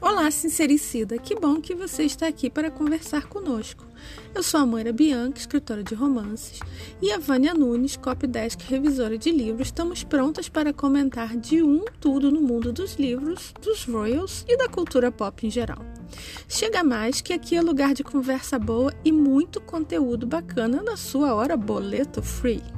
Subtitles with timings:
[0.00, 1.18] Olá, sincericida!
[1.18, 3.84] Que bom que você está aqui para conversar conosco.
[4.32, 6.60] Eu sou a Moira Bianca, escritora de romances,
[7.02, 9.66] e a Vânia Nunes, copydesk revisora de livros.
[9.66, 14.68] Estamos prontas para comentar de um tudo no mundo dos livros, dos royals e da
[14.68, 15.84] cultura pop em geral.
[16.48, 21.34] Chega mais que aqui é lugar de conversa boa e muito conteúdo bacana na sua
[21.34, 22.77] hora boleto free.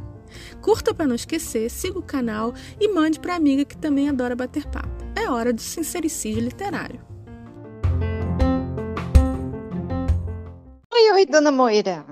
[0.60, 4.66] Curta para não esquecer, siga o canal e mande para amiga que também adora bater
[4.66, 5.04] papo.
[5.16, 7.00] É hora do sincericídio literário.
[10.92, 12.06] Oi, oi, dona Moira.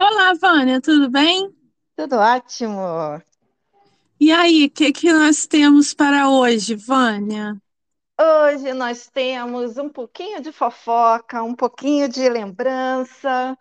[0.00, 1.50] Olá, Vânia, tudo bem?
[1.96, 3.22] Tudo ótimo.
[4.18, 7.60] E aí, o que, que nós temos para hoje, Vânia?
[8.20, 13.58] Hoje nós temos um pouquinho de fofoca, um pouquinho de lembrança,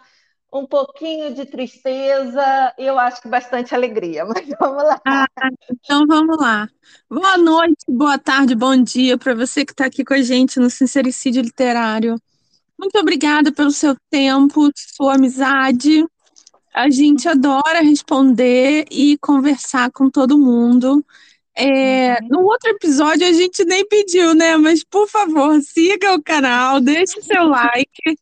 [0.53, 5.01] um pouquinho de tristeza, eu acho que bastante alegria, mas vamos lá.
[5.07, 5.27] Ah,
[5.69, 6.67] então vamos lá.
[7.09, 10.69] Boa noite, boa tarde, bom dia para você que está aqui com a gente no
[10.69, 12.19] Sincericídio Literário.
[12.77, 16.05] Muito obrigada pelo seu tempo, sua amizade.
[16.73, 21.05] A gente adora responder e conversar com todo mundo.
[21.55, 22.27] É, uhum.
[22.29, 24.57] no outro episódio a gente nem pediu, né?
[24.57, 28.17] Mas por favor, siga o canal, deixe seu like,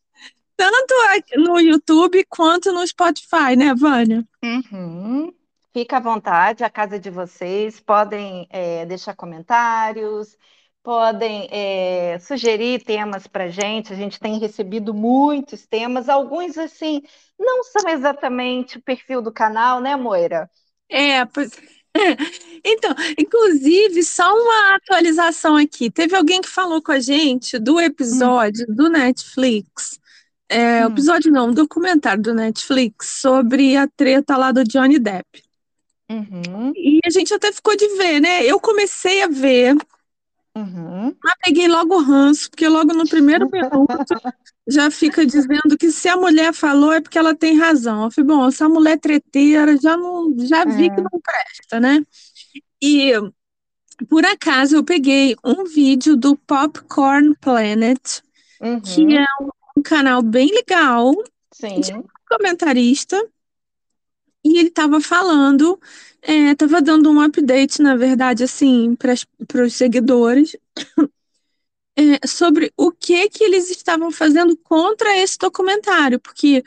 [0.60, 0.94] tanto
[1.36, 4.22] no YouTube quanto no Spotify, né, Vânia?
[4.44, 5.32] Uhum.
[5.72, 7.80] Fica à vontade, a casa de vocês.
[7.80, 10.36] Podem é, deixar comentários,
[10.82, 13.90] podem é, sugerir temas para gente.
[13.90, 17.00] A gente tem recebido muitos temas, alguns assim
[17.38, 20.50] não são exatamente o perfil do canal, né, Moira?
[20.90, 21.52] É, pois...
[22.64, 25.90] Então, inclusive, só uma atualização aqui.
[25.90, 28.74] Teve alguém que falou com a gente do episódio hum.
[28.74, 29.99] do Netflix.
[30.50, 30.90] É, hum.
[30.90, 35.42] Episódio não, um documentário do Netflix sobre a treta lá do Johnny Depp.
[36.10, 36.72] Uhum.
[36.74, 38.44] E a gente até ficou de ver, né?
[38.44, 39.76] Eu comecei a ver,
[40.54, 41.14] Uhum.
[41.22, 44.14] Mas peguei logo o ranço, porque logo no primeiro minuto
[44.68, 48.04] já fica dizendo que se a mulher falou é porque ela tem razão.
[48.04, 50.90] Eu falei, bom, essa mulher treteira já não já vi é.
[50.90, 52.04] que não presta, né?
[52.82, 53.12] E
[54.08, 58.20] por acaso eu peguei um vídeo do Popcorn Planet,
[58.60, 58.80] uhum.
[58.80, 59.48] que é um,
[59.80, 61.12] um, canal bem legal,
[61.52, 61.80] Sim.
[61.80, 61.92] de
[62.28, 63.16] comentarista,
[64.44, 65.78] e ele estava falando
[66.22, 70.54] Estava é, dando um update, na verdade, assim, para os seguidores,
[71.96, 76.62] é, sobre o que que eles estavam fazendo contra esse documentário, porque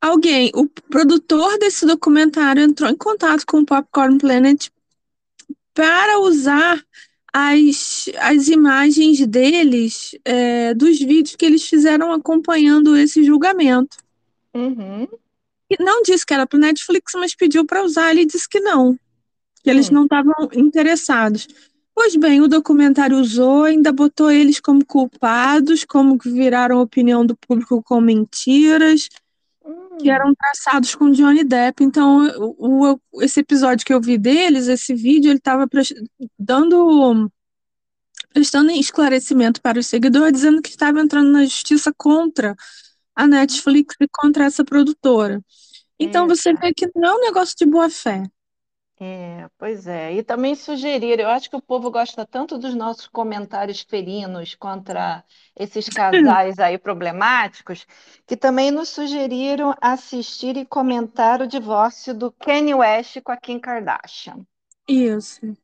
[0.00, 4.68] alguém, o produtor desse documentário, entrou em contato com o Popcorn Planet
[5.74, 6.80] para usar
[7.32, 13.96] as, as imagens deles, é, dos vídeos que eles fizeram acompanhando esse julgamento.
[14.54, 15.06] Uhum
[15.78, 18.10] não disse que era para o Netflix, mas pediu para usar.
[18.10, 18.98] Ele disse que não,
[19.62, 19.94] que eles hum.
[19.94, 21.46] não estavam interessados.
[21.94, 27.26] Pois bem, o documentário usou, ainda botou eles como culpados, como que viraram a opinião
[27.26, 29.08] do público com mentiras.
[30.02, 31.82] Que eram traçados com Johnny Depp.
[31.82, 32.26] Então,
[32.58, 35.68] o, o, esse episódio que eu vi deles, esse vídeo, ele estava
[36.38, 37.30] dando
[38.32, 42.54] prestando esclarecimento para os seguidores, dizendo que estava entrando na justiça contra
[43.14, 45.42] a Netflix e contra essa produtora.
[45.98, 48.22] Então é, você vê que não é um negócio de boa fé.
[49.02, 50.12] É, pois é.
[50.14, 55.24] E também sugerir, eu acho que o povo gosta tanto dos nossos comentários ferinos contra
[55.56, 57.86] esses casais aí problemáticos,
[58.26, 63.58] que também nos sugeriram assistir e comentar o divórcio do Kanye West com a Kim
[63.58, 64.44] Kardashian.
[64.88, 65.56] Isso.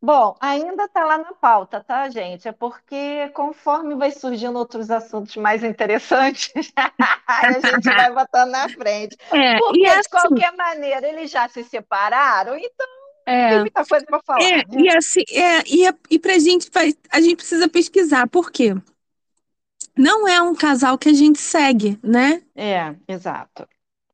[0.00, 2.46] Bom, ainda está lá na pauta, tá, gente?
[2.46, 6.52] É porque conforme vai surgindo outros assuntos mais interessantes,
[7.26, 9.16] a gente vai botando na frente.
[9.32, 12.86] É, porque, assim, de qualquer maneira, eles já se separaram, então
[13.26, 14.42] é, tem muita coisa para falar.
[14.42, 14.64] É, né?
[14.78, 16.70] E assim, é, e, e pra gente,
[17.10, 18.74] a gente precisa pesquisar, por quê?
[19.96, 22.40] Não é um casal que a gente segue, né?
[22.54, 23.68] É, exato.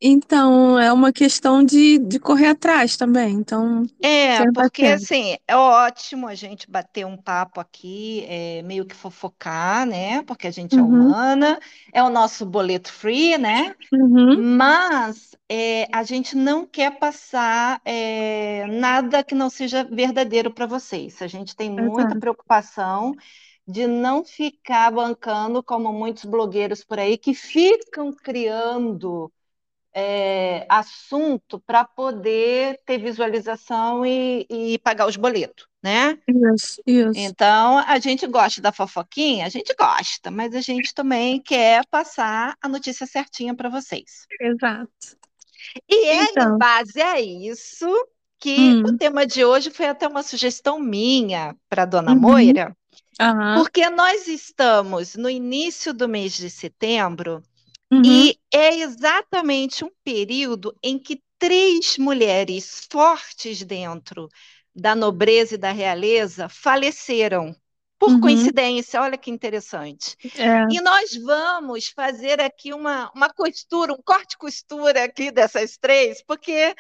[0.07, 3.35] Então, é uma questão de, de correr atrás também.
[3.35, 8.95] Então, É, porque assim, é ótimo a gente bater um papo aqui, é, meio que
[8.95, 10.23] fofocar, né?
[10.25, 10.83] Porque a gente é Uhum.
[10.83, 11.59] humana,
[11.93, 13.75] é o nosso boleto free, né?
[13.93, 14.45] Uhum.
[14.59, 21.23] Mas é, a gente não quer passar é, nada que não seja verdadeiro para vocês.
[21.23, 22.17] A gente tem muita Exato.
[22.17, 23.15] preocupação
[23.67, 29.33] de não ficar bancando como muitos blogueiros por aí que ficam criando
[29.95, 36.19] é, assunto para poder ter visualização e, e, pagar os boletos, né?
[36.27, 37.13] Isso, isso.
[37.15, 42.57] Então, a gente gosta da fofoquinha, a gente gosta, mas a gente também quer passar
[42.61, 44.27] a notícia certinha para vocês.
[44.41, 44.91] Exato.
[45.89, 46.57] E é então.
[46.57, 47.89] em base a isso
[48.41, 48.83] que Hum.
[48.89, 52.21] o tema de hoje foi até uma sugestão minha para a dona Uhum.
[52.21, 52.77] Moira,
[53.19, 53.55] Aham.
[53.55, 57.43] porque nós estamos no início do mês de setembro
[57.95, 57.99] Uhum.
[58.03, 64.29] e é exatamente um período em que três mulheres fortes dentro
[64.75, 67.55] da nobreza e da realeza faleceram.
[67.99, 68.19] Por Uhum.
[68.19, 70.17] coincidência, olha que interessante.
[70.35, 70.65] É.
[70.69, 76.75] E nós vamos fazer aqui uma, uma costura, um corte-costura aqui dessas três, porque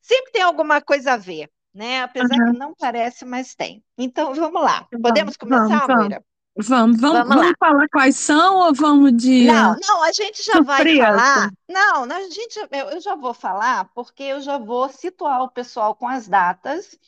[0.00, 2.02] sempre tem alguma coisa a ver, né?
[2.02, 2.46] Apesar Aham.
[2.46, 3.84] que não parece, mas tem.
[3.96, 4.88] Então, vamos lá.
[5.00, 5.96] Podemos começar, vamos, vamos.
[5.96, 6.24] Moira?
[6.60, 10.60] Vamos, vamos, Vamos vamos falar quais são ou vamos de Não, não, a gente já
[10.60, 11.06] vai surpresa?
[11.06, 11.50] falar.
[11.68, 15.94] Não, a gente, eu, eu já vou falar, porque eu já vou situar o pessoal
[15.94, 16.98] com as datas.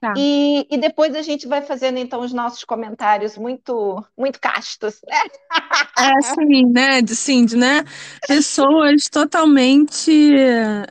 [0.00, 0.14] Tá.
[0.16, 5.16] E, e depois a gente vai fazendo então os nossos comentários muito muito castos, né?
[5.96, 7.00] É assim, né?
[7.02, 7.84] De, sim, de, né?
[8.26, 10.34] Pessoas totalmente.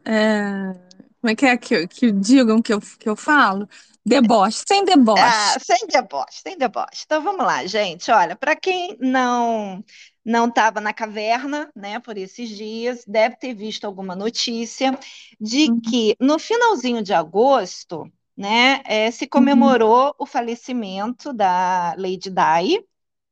[0.06, 0.76] é,
[1.20, 3.68] como é que é que, que digam que eu, que eu falo?
[4.06, 4.86] Deboche, sem
[5.16, 5.60] Ah, deboche.
[5.60, 7.04] sem deboche, sem deboche.
[7.06, 8.10] Então vamos lá, gente.
[8.12, 9.84] Olha, para quem não
[10.26, 14.98] não estava na caverna, né, por esses dias, deve ter visto alguma notícia
[15.40, 15.82] de Uhum.
[15.82, 19.84] que no finalzinho de agosto, né, eh, se Uhum.
[19.84, 22.86] comemorou o falecimento da Lady Di,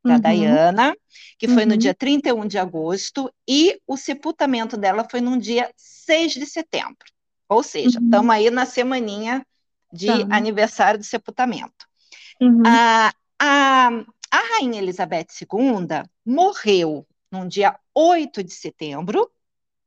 [0.05, 0.17] da Uhum.
[0.17, 0.95] Diana,
[1.37, 1.77] que foi no Uhum.
[1.77, 7.05] dia 31 de agosto, e o sepultamento dela foi no dia 6 de setembro.
[7.47, 7.99] Ou seja, Uhum.
[7.99, 9.45] estamos aí na semaninha
[9.91, 10.35] de Tá.
[10.35, 11.87] aniversário do sepultamento.
[12.39, 12.63] Uhum.
[12.65, 13.87] A, a,
[14.31, 19.29] a Rainha Elizabeth II morreu no dia 8 de setembro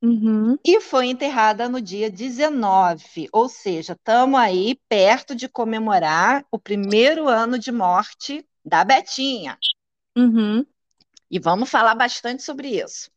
[0.02, 0.58] Uhum.
[0.62, 7.26] e foi enterrada no dia 19, ou seja, estamos aí perto de comemorar o primeiro
[7.26, 9.58] ano de morte da Betinha.
[10.14, 10.64] Uhum.
[11.30, 13.10] E vamos falar bastante sobre isso.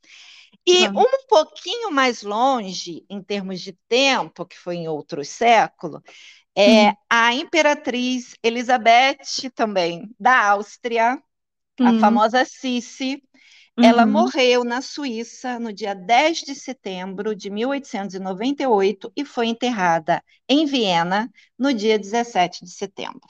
[0.66, 1.04] E Vamos.
[1.04, 6.02] um pouquinho mais longe, em termos de tempo, que foi em outro século,
[6.58, 6.98] é Uhum.
[7.10, 11.22] a imperatriz Elizabeth, também da Áustria,
[11.84, 11.94] a Uhum.
[11.94, 13.24] famosa Sissi.
[13.82, 14.08] Ela Uhum.
[14.08, 21.32] morreu na Suíça no dia 10 de setembro de 1898 e foi enterrada em Viena
[21.60, 23.22] no dia 17 de setembro.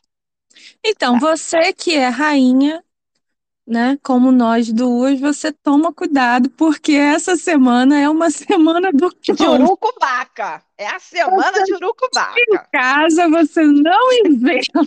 [0.84, 1.20] Então, Tá.
[1.20, 2.84] você que é rainha,
[3.68, 3.98] né?
[4.02, 9.56] Como nós duas, você toma cuidado, porque essa semana é uma semana do De cão.
[9.56, 10.64] Urucubaca.
[10.78, 12.68] É a semana de Urucubaca.
[12.72, 14.80] casa você não inventa.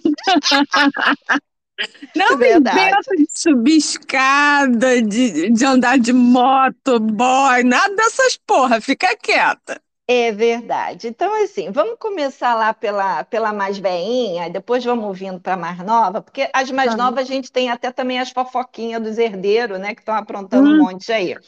[2.14, 2.78] Não Verdade.
[2.78, 9.80] inventa de subir escada, de, de andar de moto, boy, nada dessas porra, fica quieta.
[10.12, 11.06] É verdade.
[11.06, 15.56] Então, assim, vamos começar lá pela, pela mais velhinha, e depois vamos vindo para a
[15.56, 19.78] mais nova, porque as mais novas a gente tem até também as fofoquinhas dos herdeiros,
[19.78, 20.84] né, que estão aprontando um Hum.
[20.84, 21.38] monte aí.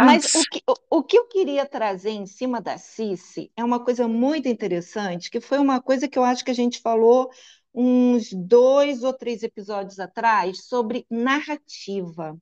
[0.00, 3.64] Mas Ah, o que, o, o que eu queria trazer em cima da Cici é
[3.64, 7.30] uma coisa muito interessante, que foi uma coisa que eu acho que a gente falou
[7.74, 12.36] uns dois ou três episódios atrás sobre narrativa.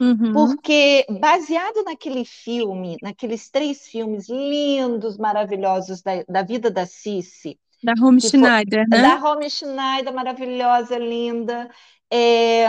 [0.00, 7.58] Uhum, Porque, baseado naquele filme, naqueles três filmes lindos, maravilhosos da, da vida da Cici,
[7.82, 9.02] da Home que foi Schneider, né?
[9.02, 11.68] da Romy Schneider, maravilhosa, linda,
[12.10, 12.66] é,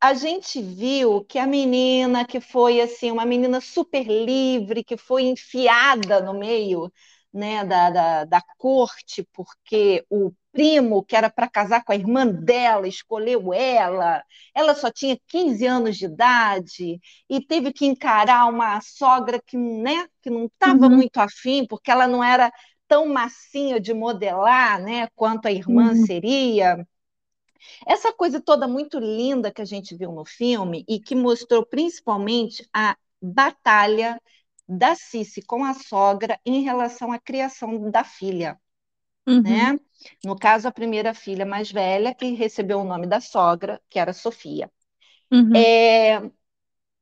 [0.00, 5.22] a gente viu que a menina que foi assim, uma menina super livre, que foi
[5.24, 6.92] enfiada no meio,
[7.32, 12.26] né, da, da, da corte, porque o primo, que era para casar com a irmã
[12.26, 14.22] dela, escolheu ela.
[14.54, 20.06] Ela só tinha 15 anos de idade e teve que encarar uma sogra que, né,
[20.22, 22.52] que não estava Uhum, muito afim, porque ela não era
[22.88, 26.86] tão massinha de modelar, né, quanto a irmã uhum, seria.
[27.86, 32.66] Essa coisa toda muito linda que a gente viu no filme e que mostrou principalmente
[32.72, 34.20] a batalha
[34.68, 38.58] da Cici com a sogra em relação à criação da filha,
[39.26, 39.78] uhum, né?
[40.24, 44.12] No caso, a primeira filha mais velha, que recebeu o nome da sogra, que era
[44.12, 44.70] Sofia.
[45.30, 46.20] uhum, É,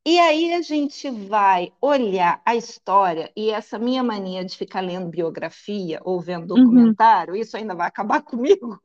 [0.05, 5.09] e aí a gente vai olhar a história, e essa minha mania de ficar lendo
[5.09, 6.63] biografia ou vendo uhum.
[6.63, 8.79] documentário, isso ainda vai acabar comigo,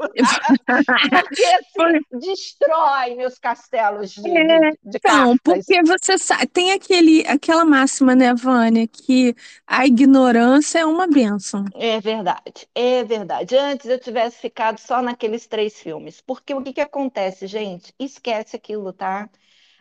[1.17, 1.45] porque
[1.75, 7.65] Foi- assim, destrói meus castelos de, É, de, Então, porque você sabe, tem aquele, aquela
[7.65, 9.35] máxima, né, Vânia, que
[9.67, 11.65] a ignorância é uma bênção.
[11.75, 13.57] É verdade, é verdade.
[13.57, 17.95] Antes eu tivesse ficado só naqueles três filmes, porque o que que acontece, gente?
[17.99, 19.29] Esquece aquilo, tá?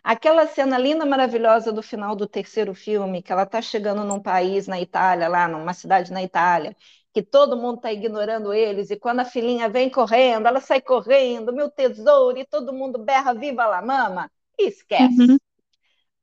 [0.06, 4.68] Aquela cena linda, maravilhosa do final do terceiro filme, que ela tá chegando num país
[4.68, 6.78] na Itália, lá numa cidade na Itália,
[7.14, 11.52] que todo mundo tá ignorando eles, e quando a filhinha vem correndo, ela sai correndo,
[11.54, 14.32] meu tesouro, e todo mundo berra viva la mama.
[14.60, 15.24] Esquece.
[15.24, 15.38] Uhum,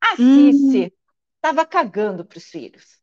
[0.03, 0.93] A Cici
[1.41, 3.01] tava cagando pros filhos.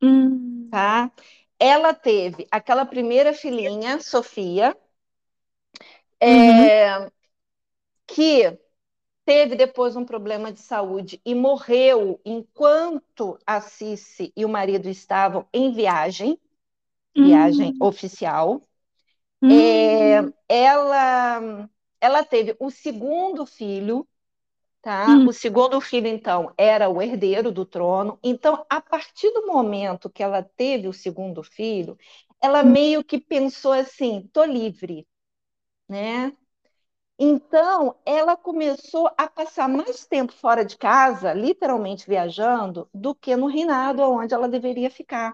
[0.00, 1.10] hum, tá?
[1.58, 4.76] ela teve aquela primeira filhinha, Sofia,
[6.26, 6.70] Uhum.
[6.76, 7.10] é,
[8.06, 8.58] que
[9.28, 15.46] teve depois um problema de saúde e morreu enquanto a Cici e o marido estavam
[15.52, 16.40] em viagem,
[17.20, 18.62] viagem Hum, oficial.
[19.48, 21.68] É, hum, ela,
[22.00, 24.08] ela teve o segundo filho,
[24.82, 25.20] tá?
[25.20, 28.18] hum, O segundo filho, então, era o herdeiro do trono.
[28.22, 31.98] Então, a partir do momento que ela teve o segundo filho,
[32.42, 35.06] ela hum, meio que pensou assim: tô livre,
[35.88, 36.32] né?
[37.18, 43.46] Então, ela começou a passar mais tempo fora de casa, literalmente viajando, do que no
[43.46, 45.32] reinado onde ela deveria ficar.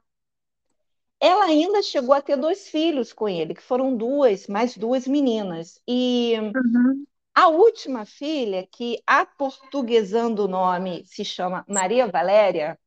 [1.21, 5.81] Ela ainda chegou a ter dois filhos com ele, que foram duas, mais duas meninas.
[5.89, 12.79] E uhum, a última filha, que aportuguesando o nome se chama Maria Valéria,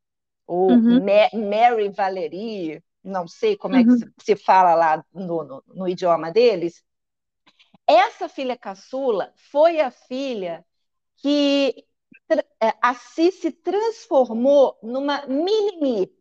[0.47, 5.05] ou uhum, Ma- Mary Valerie, não sei como é que se, uhum, se fala lá
[5.13, 6.83] no, no, no idioma deles.
[7.87, 10.65] Essa filha caçula foi a filha
[11.17, 11.85] que
[12.61, 16.11] é, a Si se transformou numa mini-me,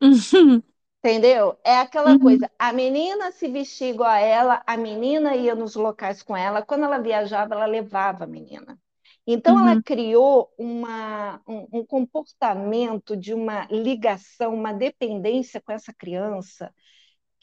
[0.00, 0.62] uhum,
[1.02, 1.58] entendeu?
[1.64, 5.74] É aquela uhum, coisa, a menina se vestia igual a ela, a menina ia nos
[5.74, 8.78] locais com ela, quando ela viajava, ela levava a menina.
[9.26, 15.92] Então, ela uhum, criou uma, um, um comportamento de uma ligação, uma dependência com essa
[15.94, 16.74] criança,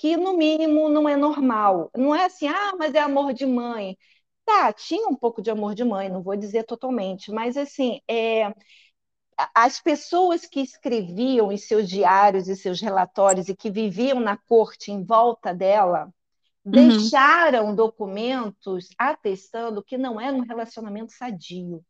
[0.02, 1.92] que, no mínimo, não é normal.
[1.96, 3.96] Não é assim, ah, mas é amor de mãe.
[4.44, 8.52] Tá, tinha um pouco de amor de mãe, não vou dizer totalmente, mas assim, é,
[9.54, 14.92] as pessoas que escreviam em seus diários e seus relatórios e que viviam na corte
[14.92, 16.12] em volta dela
[16.66, 16.72] uhum.
[16.72, 21.86] deixaram documentos atestando que não era um relacionamento sadio,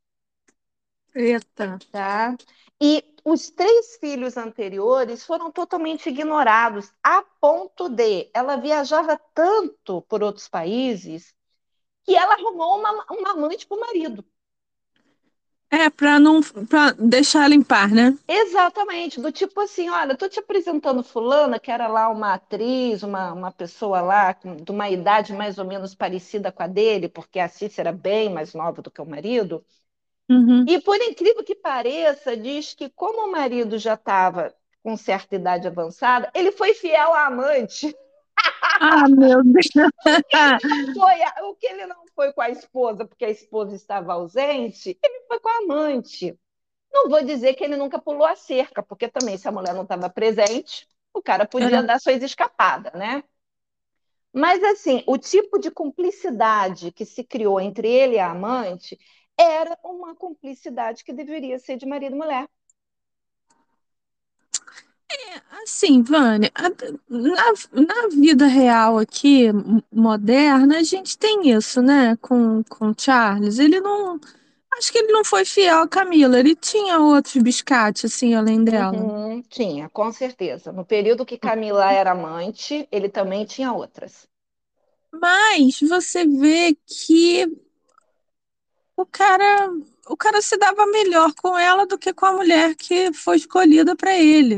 [1.16, 1.80] Eita.
[1.92, 2.36] tá?
[2.82, 10.24] E os três filhos anteriores foram totalmente ignorados, a ponto de ela viajava tanto por
[10.24, 11.36] outros países
[12.06, 14.26] que ela arrumou uma, uma amante para o marido.
[15.70, 18.18] É, pra não, pra deixar ela em par, né?
[18.28, 23.34] Exatamente, do tipo assim, olha, tô te apresentando fulana, que era lá uma atriz, uma,
[23.34, 27.40] uma pessoa lá com, de uma idade mais ou menos parecida com a dele, porque
[27.40, 29.66] a Cícera era bem mais nova do que o marido.
[30.32, 30.66] Uhum.
[30.68, 35.68] E por incrível que pareça, diz que como o marido já estava com certa idade
[35.68, 37.96] avançada, ele foi fiel à amante.
[38.84, 39.68] Ah, meu Deus.
[40.96, 45.22] Foi o que ele não foi com a esposa, porque a esposa estava ausente, ele
[45.28, 46.36] foi com a amante.
[46.92, 49.84] Não vou dizer que ele nunca pulou a cerca, porque também, se a mulher não
[49.84, 51.84] estava presente, o cara podia É.
[51.84, 53.24] dar suas escapadas, né?
[54.34, 58.98] Mas, assim, o tipo de cumplicidade que se criou entre ele e a amante
[59.42, 62.48] era uma cumplicidade que deveria ser de marido e mulher.
[65.64, 66.70] Assim, Vânia, a-
[67.10, 69.48] na, na vida real aqui,
[69.92, 73.60] moderna, a gente tem isso, né, com, com o Charles.
[73.60, 74.20] Ele não.
[74.78, 78.94] Acho que ele não foi fiel à Camila, ele tinha outros biscates, assim, além dela.
[78.96, 80.72] Uhum, tinha, com certeza.
[80.72, 84.28] No período que Camila era amante, ele também tinha outras.
[85.12, 87.46] Mas você vê que
[89.02, 89.70] o cara,
[90.08, 93.96] o cara se dava melhor com ela do que com a mulher que foi escolhida
[93.96, 94.58] para ele.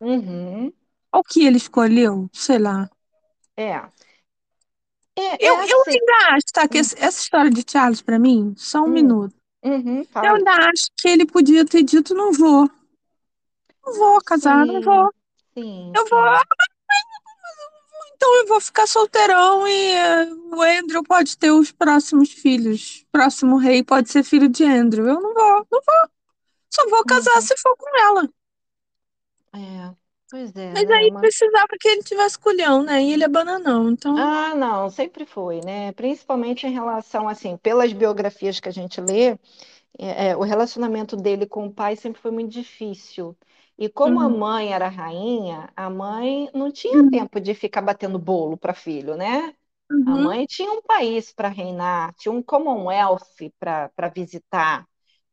[0.00, 0.72] Uhum,
[1.14, 2.30] O que ele escolheu?
[2.32, 2.88] Sei lá.
[3.56, 3.90] é.
[5.16, 5.98] É, Eu, é eu assim.
[5.98, 8.92] ainda acho, tá, que Hum, esse- essa história de Charles, para mim, só um hum,
[8.92, 9.34] minuto.
[9.64, 12.70] uhum, Eu ainda acho que ele podia ter dito: não vou,
[13.84, 15.12] não vou casar, não Sim, vou.
[15.54, 16.44] sim, Eu vou, sim.
[18.18, 23.06] Então eu vou ficar solteirão e eh, o Andrew pode ter os próximos filhos.
[23.12, 25.06] Próximo rei pode ser filho de Andrew.
[25.08, 26.10] Eu não vou, não vou.
[26.72, 28.28] Só vou casar Uhum, se for com ela.
[29.54, 29.94] é.
[30.30, 30.96] Pois é, Mas né?
[30.96, 31.20] aí Uma...
[31.20, 33.02] precisava que ele tivesse culhão, né?
[33.02, 34.14] E ele é bananão, então.
[34.14, 35.92] Ah, não, sempre foi, né?
[35.92, 39.30] Principalmente em relação, assim, pelas biografias que a gente lê,
[39.98, 43.36] é, é, o relacionamento dele com o pai sempre foi muito difícil.
[43.78, 47.82] E como a Uhum, mãe era rainha, a mãe não tinha uhum, tempo de ficar
[47.82, 49.54] batendo bolo para filho, né?
[50.06, 53.24] A uhum, mãe tinha um país para reinar, tinha um Commonwealth
[53.60, 54.86] para visitar.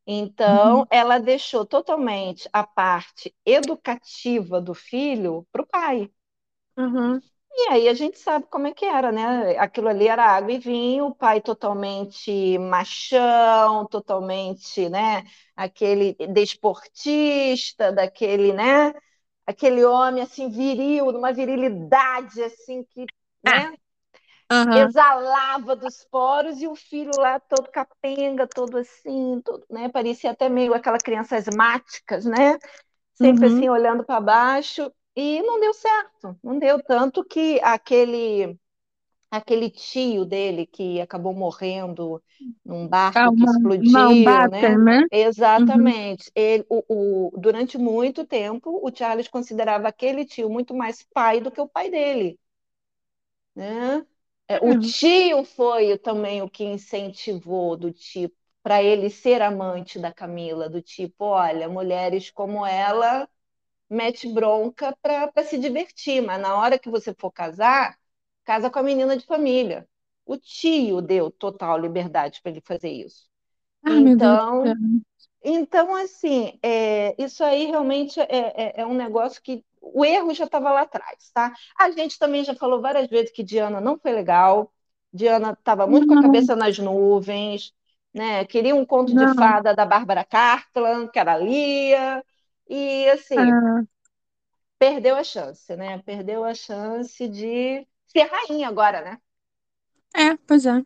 [0.08, 6.12] Então, uhum, ela deixou totalmente a parte educativa do filho para o pai.
[7.58, 9.58] Uhum, E aí a gente sabe como é que era, né?
[9.58, 15.24] Aquilo ali era água e vinho, o pai totalmente machão, totalmente, né?
[15.56, 18.94] Aquele desportista, daquele, né?
[19.48, 23.10] Aquele homem assim viril, numa virilidade assim que,
[23.46, 23.74] Ah, né?
[24.50, 29.88] aham, Exalava dos poros e o filho lá todo capenga, todo assim, todo, né?
[29.90, 32.58] Parecia até meio aquela criança asmáticas, né?
[33.14, 34.92] Sempre uhum, assim olhando para baixo.
[35.16, 38.58] E não deu certo, não deu tanto que aquele
[39.32, 42.24] aquele tio dele que acabou morrendo
[42.66, 44.80] num barco Ah, que explodiu, Mountbatten, né?
[44.80, 45.04] né?
[45.58, 45.92] Uhum.
[45.92, 46.32] Exatamente.
[46.36, 51.52] Ele, o, o- durante muito tempo, o Charles considerava aquele tio muito mais pai do
[51.52, 52.40] que o pai dele,
[53.56, 54.06] né?
[54.48, 54.76] É, o É.
[54.76, 60.82] tio foi também o que incentivou do tipo para ele ser amante da Camila, do
[60.82, 63.30] tipo, olha, mulheres como ela
[63.90, 67.98] mete bronca para se divertir, mas na hora que você for casar,
[68.44, 69.88] casa com a menina de família.
[70.26, 73.28] O tio deu total liberdade para ele fazer isso.
[73.84, 74.06] Ai.
[74.08, 74.78] Então,
[75.44, 78.26] então assim, é, isso aí realmente é,
[78.80, 81.54] é, é um negócio que o erro já estava lá atrás, tá?
[81.80, 84.74] A gente também já falou várias vezes que Diana não foi legal,
[85.14, 87.74] Diana estava muito com a Não, cabeça nas nuvens,
[88.14, 88.46] né?
[88.46, 89.36] Queria um conto de não.
[89.38, 92.24] fada da Bárbara Cartland, que era Lia,
[92.70, 93.86] e assim, É,
[94.80, 96.00] perdeu a chance, né?
[96.04, 99.22] Perdeu a chance de ser rainha agora, né?
[100.16, 100.84] é, pois é,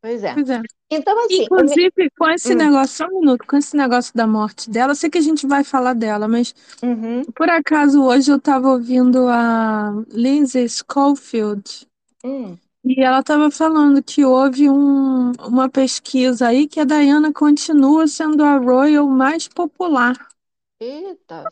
[0.00, 0.34] Pois é.
[0.34, 0.62] pois é.
[0.90, 1.48] Então, assim.
[1.48, 4.96] Inclusive, com esse Hum, negócio, só um minuto, com esse negócio da morte dela, eu
[4.96, 9.28] sei que a gente vai falar dela, mas uhum, por acaso hoje eu estava ouvindo
[9.28, 11.88] a Lindsay Schofield
[12.24, 12.60] hum.
[12.84, 18.44] e ela estava falando que houve um- uma pesquisa aí que a Diana continua sendo
[18.44, 20.16] a Royal mais popular.
[20.82, 21.44] Eita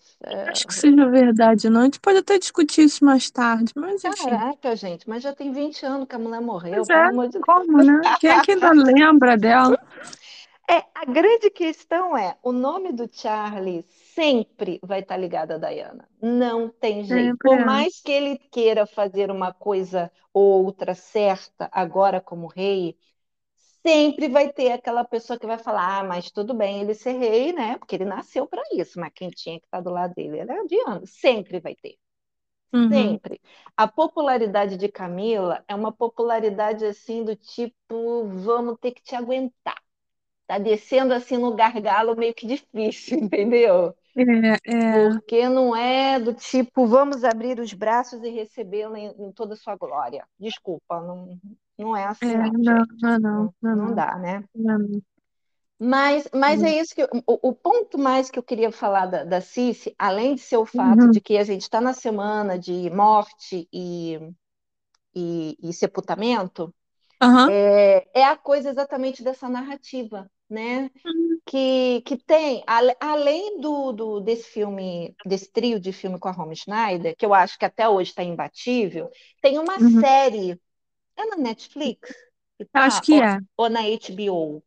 [0.49, 1.83] Acho que seja verdade, não.
[1.83, 4.31] A gente pode até discutir isso mais tarde, mas enfim.
[4.31, 7.39] Caraca, gente, mas já tem 20 anos que a mulher morreu, Pois é, amor de
[7.41, 7.87] como, Deus.
[7.87, 8.01] né?
[8.21, 9.79] Quem é que ainda lembra dela?
[10.71, 13.85] É, a grande questão é, o nome do Charlie
[14.15, 16.09] sempre vai estar ligado a Diana.
[16.23, 17.31] Não tem jeito.
[17.31, 17.65] Sempre Por é.
[17.65, 22.97] mais que ele queira fazer uma coisa ou outra certa agora como rei,
[23.87, 27.53] sempre vai ter aquela pessoa que vai falar: ah, mas tudo bem ele ser rei,
[27.53, 27.79] né?
[27.79, 30.67] Porque ele nasceu para isso, mas quem tinha que estar do lado dele era a
[30.67, 31.03] Diana.
[31.07, 31.97] Sempre vai ter.
[32.73, 32.89] Uhum.
[32.89, 33.41] Sempre.
[33.77, 39.81] A popularidade de Camila é uma popularidade assim do tipo, vamos ter que te aguentar.
[40.47, 43.95] Tá descendo assim no gargalo meio que difícil, entendeu?
[44.17, 49.33] É, é, Porque não é do tipo, vamos abrir os braços e recebê-la em, em
[49.33, 50.27] toda a sua glória.
[50.39, 51.39] Desculpa, não,
[51.81, 54.45] não é é, assim não, não, não, não, Não, não, não não, dá, né?
[54.55, 55.03] não.
[55.83, 56.75] Mas, mas é Uhum.
[56.79, 60.43] isso que o, o ponto mais que eu queria falar da, da Cici, além de
[60.43, 61.23] ser o fato de Uhum.
[61.23, 64.19] que a gente está na semana de morte e,
[65.15, 66.75] e, e sepultamento,
[67.21, 67.55] Aham.
[67.55, 70.91] é, é a coisa exatamente dessa narrativa, né?
[71.05, 71.41] Uhum.
[71.47, 76.33] Que, que tem, ale- além do, do- desse filme, desse trio de filme com a
[76.33, 79.11] Romy Schneider, que eu acho que até hoje está imbatível,
[79.43, 80.01] tem uma Uhum.
[80.01, 80.61] série,
[81.21, 82.27] é na Netflix
[82.75, 83.39] Eu Acho tá, que ou, é.
[83.57, 84.63] ou na HBO?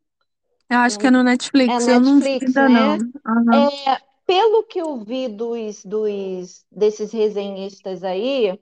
[0.70, 1.22] Eu acho que é Eu- no
[1.66, 1.88] é Netflix.
[1.88, 2.98] Eu não vi Netflix, ainda não.
[2.98, 2.98] né?
[3.26, 3.66] Aham.
[3.86, 8.58] É, pelo que eu vi dos, dos desses resenhistas aí,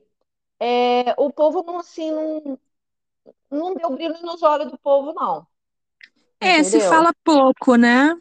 [0.61, 2.59] é, o povo não assim não,
[3.51, 5.47] não deu brilho nos olhos do povo, não.
[6.41, 8.15] É, se fala pouco, né?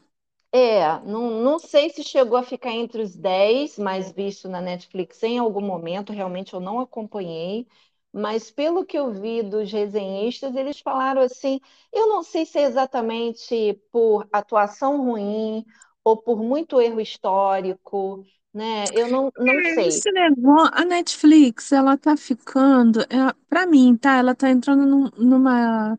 [0.54, 5.22] É, não, não sei se chegou a ficar entre os 10 mais visto na Netflix
[5.24, 7.66] em algum momento, realmente eu não acompanhei,
[8.14, 11.60] mas pelo que eu vi dos resenhistas, eles falaram assim,
[11.92, 15.66] eu não sei se é exatamente por atuação ruim
[16.04, 18.90] ou por muito erro histórico, né?
[18.94, 19.88] Eu não, não É, sei.
[19.88, 24.18] esse negócio, a Netflix, ela tá ficando, é, para mim, tá?
[24.18, 25.98] Ela tá entrando num, numa,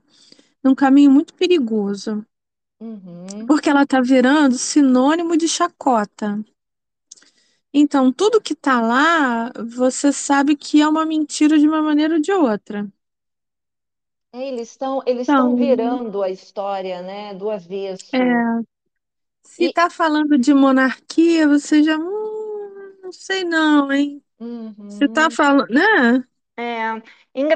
[0.65, 2.25] num caminho muito perigoso,
[2.81, 3.47] Uhum.
[3.47, 6.43] porque ela tá virando sinônimo de chacota.
[7.75, 12.21] Então, tudo que tá lá, você sabe que é uma mentira de uma maneira ou
[12.21, 12.91] de outra.
[14.35, 18.15] É, eles estão eles estão Então, virando a história, né, do avesso.
[18.15, 18.63] é,
[19.43, 24.23] se E tá falando de monarquia, você já, hum, não sei não, hein?
[24.89, 25.33] Se tá uhum.
[25.33, 26.27] falando, né?
[26.57, 27.03] É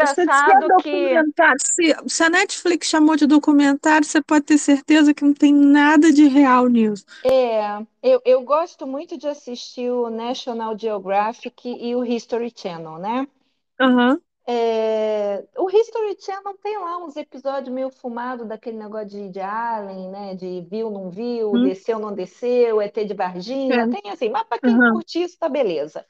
[0.06, 4.44] Se, se é engraçado que documentário, se, se a Netflix chamou de documentário, você pode
[4.44, 7.04] ter certeza que não tem nada de real nisso.
[7.24, 13.26] É, eu, eu gosto muito de assistir o National Geographic e o History Channel, né?
[13.80, 14.20] Aham.
[14.48, 20.08] É, o History Channel tem lá uns episódios meio fumados daquele negócio de, de Alien,
[20.10, 20.34] né?
[20.36, 23.12] De viu, não viu, Hum, desceu, não desceu, ET de
[23.70, 23.76] é.
[23.76, 24.80] Varginha, tem assim, mas para quem Aham.
[24.80, 26.06] curte isso, tá beleza.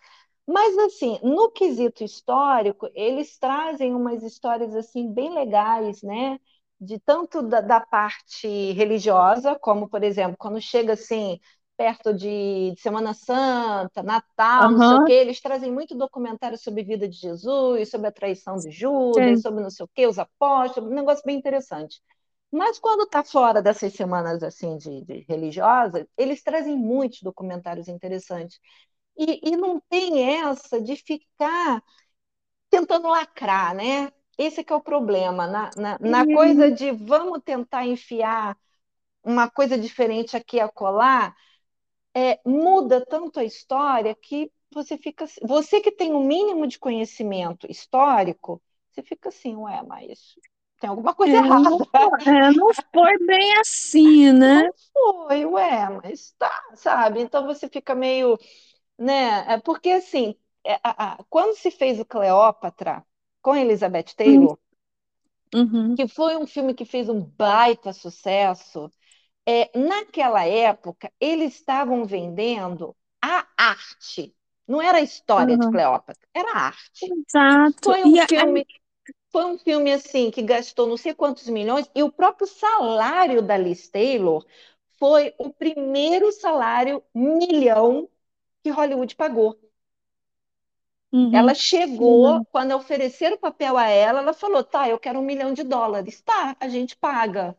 [0.46, 6.38] Mas assim, no quesito histórico, eles trazem umas histórias assim bem legais, né?
[6.80, 11.40] De tanto da, da parte religiosa, como por exemplo, quando chega assim
[11.76, 16.82] perto de, de Semana Santa, Natal, não sei o quê, eles trazem muito documentário sobre
[16.82, 19.42] a vida de Jesus, sobre a traição de Judas, Tem.
[19.42, 22.00] sobre não sei o quê, os apóstolos, um negócio bem interessante.
[22.50, 28.58] Mas quando está fora dessas semanas assim de, de religiosa, eles trazem muitos documentários interessantes.
[29.18, 31.82] E, e não tem essa de ficar
[32.70, 34.12] tentando lacrar, né?
[34.38, 38.56] Esse é que é o problema, na, na, na coisa de vamos tentar enfiar
[39.24, 41.34] uma coisa diferente aqui a colar,
[42.14, 45.26] é, muda tanto a história que você fica.
[45.42, 50.36] Você que tem o um mínimo de conhecimento histórico, você fica assim, ué, mas
[50.80, 51.70] tem alguma coisa é, errada.
[51.70, 51.78] Não,
[52.26, 54.62] é, não foi bem assim, né?
[54.62, 57.20] Não foi, ué, mas tá, sabe?
[57.20, 58.38] Então você fica meio.
[58.98, 59.54] Né?
[59.54, 63.04] É porque assim, é, a, a, quando se fez o Cleópatra
[63.40, 64.58] com Elizabeth Taylor,
[65.54, 65.94] uhum.
[65.94, 68.90] que foi um filme que fez um baita sucesso,
[69.46, 74.34] é, naquela época eles estavam vendendo a arte.
[74.66, 75.60] Não era a história uhum.
[75.60, 77.04] de Cleópatra, era a arte.
[77.04, 77.76] Exato.
[77.84, 78.60] Foi um e filme.
[78.62, 78.86] A...
[79.30, 83.56] Foi um filme assim que gastou não sei quantos milhões e o próprio salário da
[83.56, 84.44] Liz Taylor
[84.98, 88.08] foi o primeiro salário milhão
[88.66, 89.56] que Hollywood pagou.
[91.12, 91.30] Uhum.
[91.32, 92.44] Ela chegou, uhum.
[92.50, 96.20] quando ofereceram o papel a ela, ela falou: tá, eu quero um milhão de dólares.
[96.20, 97.56] Tá, a gente paga.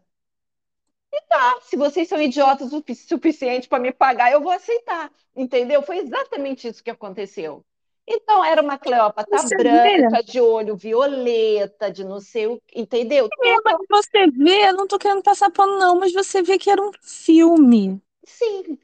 [1.13, 5.09] E tá, se vocês são idiotas o suficiente para me pagar, eu vou aceitar.
[5.33, 5.81] Entendeu?
[5.81, 7.63] Foi exatamente isso que aconteceu.
[8.05, 10.23] Então, era uma Cleópatra você branca, vê?
[10.23, 13.29] de olho violeta, de não sei o entendeu?
[13.43, 16.69] É, mas você vê, eu não estou querendo passar pano, não, mas você vê que
[16.69, 18.01] era um filme.
[18.25, 18.77] Sim,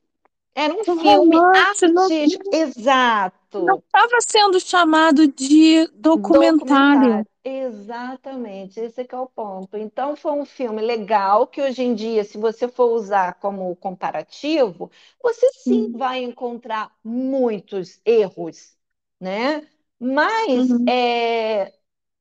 [0.56, 3.66] era um, um filme romance, artístico, não, exato.
[3.66, 6.58] Não estava sendo chamado de documentário.
[6.60, 7.28] documentário.
[7.46, 9.76] Exatamente, esse é, é o ponto.
[9.76, 14.90] Então, foi um filme legal que hoje em dia, se você for usar como comparativo,
[15.22, 18.78] você sim vai encontrar muitos erros,
[19.20, 19.68] né?
[20.00, 20.86] Mas uhum.
[20.88, 21.74] é,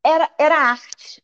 [0.05, 1.22] era, era arte,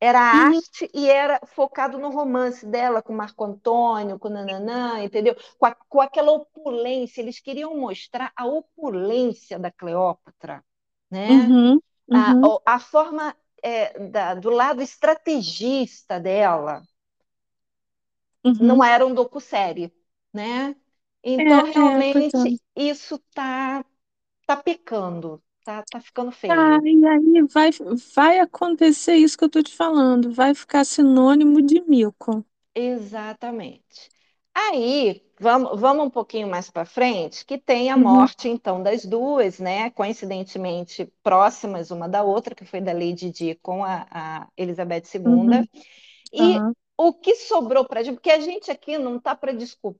[0.00, 0.56] era uhum.
[0.56, 5.34] arte e era focado no romance dela com Marco Antônio, com Nananã, entendeu?
[5.58, 7.22] Com, a, com aquela opulência.
[7.22, 10.62] Eles queriam mostrar a opulência da Cleópatra,
[11.10, 11.28] né?
[11.28, 11.80] Uhum.
[12.08, 12.60] Uhum.
[12.66, 16.82] A, a forma é, da, do lado estrategista dela
[18.44, 18.54] uhum.
[18.60, 19.92] não era um docu-série,
[20.32, 20.76] né?
[21.22, 22.36] Então, é, é realmente,
[22.76, 23.84] é, isso tá,
[24.46, 26.52] tá pecando, Tá, tá ficando feio.
[26.52, 27.70] Ah, e aí vai,
[28.14, 32.46] vai acontecer isso que eu tô te falando, vai ficar sinônimo de mico.
[32.72, 34.08] Exatamente.
[34.54, 38.00] Aí, vamos, vamos um pouquinho mais para frente, que tem a uhum.
[38.00, 39.90] morte, então, das duas, né?
[39.90, 45.20] Coincidentemente próximas uma da outra, que foi da Lady Di com a, a Elizabeth II.
[45.26, 45.64] Uhum.
[46.32, 46.72] E uhum.
[46.96, 49.96] o que sobrou para gente, porque a gente aqui não está para discu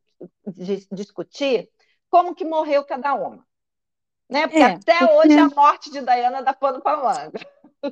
[0.92, 1.68] discutir
[2.08, 3.44] como que morreu cada uma
[4.28, 4.46] né?
[4.46, 5.28] Porque é, até porque...
[5.28, 7.40] hoje a morte de Diana dá pano para manga.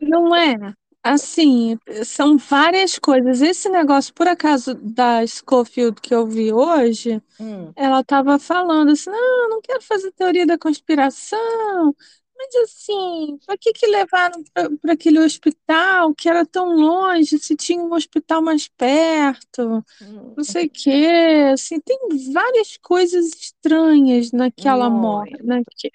[0.03, 0.57] Não é?
[1.03, 3.42] Assim, são várias coisas.
[3.42, 7.70] Esse negócio, por acaso, da Schofield que eu vi hoje, hum.
[7.77, 11.94] ela estava falando assim: não, não quero fazer teoria da conspiração,
[12.44, 14.42] mas assim, para que que levaram
[14.80, 20.35] para aquele hospital que era tão longe, se tinha um hospital mais perto, hum.
[20.37, 21.98] não sei o quê, assim, tem
[22.33, 25.42] várias coisas estranhas naquela morte,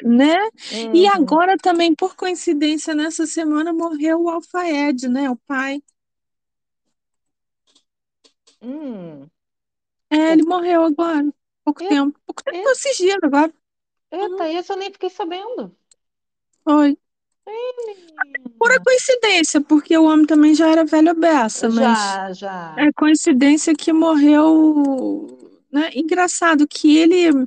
[0.04, 0.40] né?
[0.72, 0.96] Uhum.
[0.96, 5.30] E agora também, por coincidência, nessa semana morreu o Alfaed, né?
[5.30, 5.82] O pai.
[8.62, 9.28] Hum.
[10.10, 11.32] É, ele morreu agora,
[11.64, 13.54] pouco tempo, pouco tempo, esses dias agora.
[14.12, 14.60] Eita, uhum.
[14.60, 15.79] isso eu nem fiquei sabendo.
[16.64, 16.98] Foi.
[18.58, 22.86] Pura coincidência, porque o homem também já era velho beça, mas Já, já.
[22.86, 25.28] é coincidência que morreu,
[25.72, 25.90] né?
[25.96, 27.46] Engraçado que ele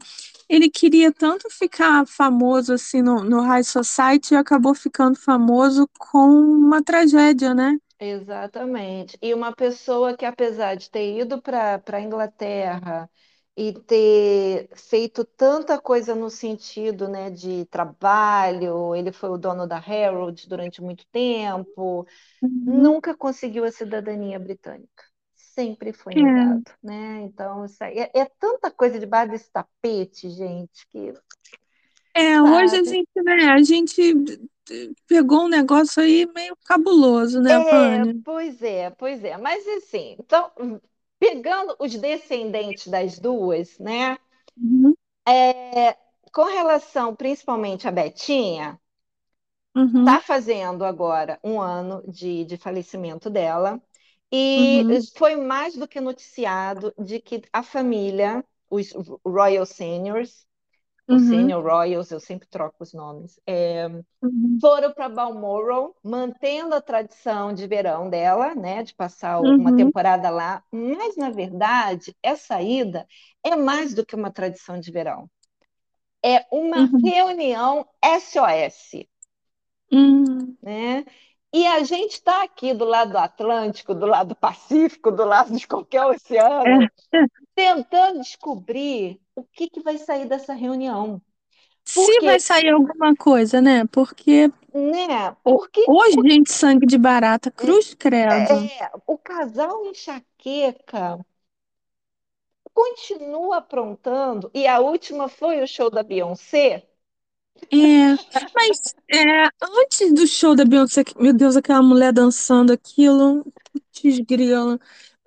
[0.48, 6.26] ele queria tanto ficar famoso assim no, no High Society e acabou ficando famoso com
[6.28, 7.78] uma tragédia, né?
[7.98, 9.16] Exatamente.
[9.22, 13.08] E uma pessoa que, apesar de ter ido para a Inglaterra
[13.56, 19.76] e ter feito tanta coisa no sentido, né, de trabalho, ele foi o dono da
[19.76, 22.06] Herald durante muito tempo,
[22.42, 22.50] uhum.
[22.64, 25.04] nunca conseguiu a cidadania britânica.
[25.34, 26.22] Sempre foi é.
[26.22, 26.86] negado, é.
[26.86, 27.20] né?
[27.24, 31.12] Então, isso aí, é, é, tanta coisa debaixo desse tapete, gente, que
[32.14, 32.50] é, sabe?
[32.50, 34.14] hoje a gente, né, a gente
[35.06, 39.36] pegou um negócio aí meio cabuloso, né, é, Pois é, pois é.
[39.36, 40.50] Mas assim, então,
[41.22, 44.18] pegando os descendentes das duas, né?
[44.56, 44.92] Uhum.
[45.24, 45.96] É,
[46.34, 48.76] com relação principalmente a Betinha,
[49.72, 50.04] uhum.
[50.04, 53.80] tá fazendo agora um ano de, de falecimento dela.
[54.32, 54.98] E uhum.
[55.16, 58.92] foi mais do que noticiado de que a família, os
[59.24, 60.44] Royal Seniors,
[61.08, 61.16] uhum.
[61.16, 63.88] os Senior Royals, eu sempre troco os nomes, é,
[64.22, 64.60] uhum.
[64.60, 69.76] foram para Balmoral, mantendo a tradição de verão dela, né, de passar uma uhum.
[69.76, 73.06] temporada lá, mas na verdade essa ida
[73.44, 75.28] é mais do que uma tradição de verão.
[76.24, 77.00] é uma Uhum.
[77.04, 79.06] reunião SOS,
[79.90, 80.56] Hum.
[80.62, 81.04] né?
[81.52, 85.54] E a gente está aqui do lado do Atlântico, do lado do Pacífico, do lado
[85.56, 86.88] de qualquer oceano, é.
[87.54, 91.20] Tentando descobrir o que que vai sair dessa reunião.
[91.84, 93.84] Se vai Porque, sair alguma coisa, né?
[93.86, 95.36] Porque né?
[95.42, 98.70] Porque hoje, gente, sangue de barata, cruz credo.
[98.80, 101.18] é, o casal enxaqueca
[102.74, 106.86] continua aprontando, e a última foi o show da Beyoncé.
[107.70, 108.16] É,
[108.54, 114.78] mas é, antes do show da Beyoncé, meu Deus, aquela mulher dançando aquilo, putz, grila.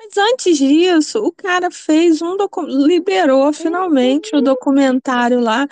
[0.05, 5.67] Mas antes disso, o cara fez um docu liberou finalmente o Uhum, documentário lá,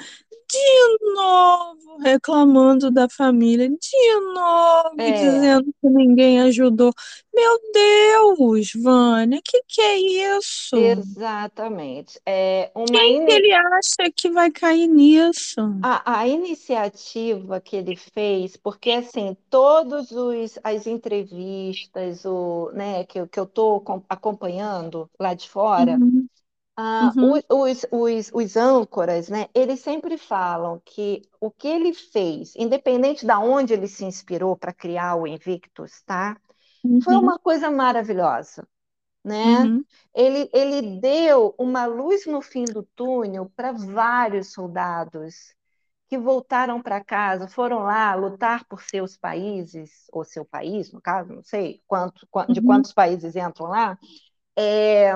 [0.53, 6.91] de novo reclamando da família, de novo é, dizendo que ninguém ajudou.
[7.33, 9.97] Meu Deus, Vânia, que que é
[10.37, 10.75] isso?
[10.75, 12.19] exatamente.
[12.25, 15.59] É uma Quem que ini- ele acha que vai cair nisso?
[15.81, 23.19] a, a iniciativa que ele fez, porque assim, todos os as entrevistas, o, né, que,
[23.19, 26.27] eu- que eu estou acompanhando lá de fora, Uhum,
[26.77, 32.55] ah, uhum, os, os, os âncoras, né, eles sempre falam que o que ele fez,
[32.55, 36.38] independente de onde ele se inspirou para criar o Invictus, tá?
[36.99, 37.19] Foi uhum.
[37.19, 38.67] uma coisa maravilhosa.
[39.23, 39.38] né?
[39.43, 45.55] Uhum, Ele, ele deu uma luz no fim do túnel para vários soldados
[46.09, 51.33] que voltaram para casa, foram lá lutar por seus países, ou seu país, no caso,
[51.33, 53.97] não sei quanto, de uhum, quantos países entram lá,
[54.57, 55.13] é,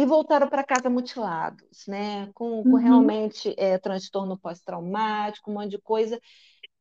[0.00, 2.30] e voltaram para casa mutilados, né?
[2.34, 6.20] Com, com uhum, realmente é, transtorno pós-traumático, um monte de coisa.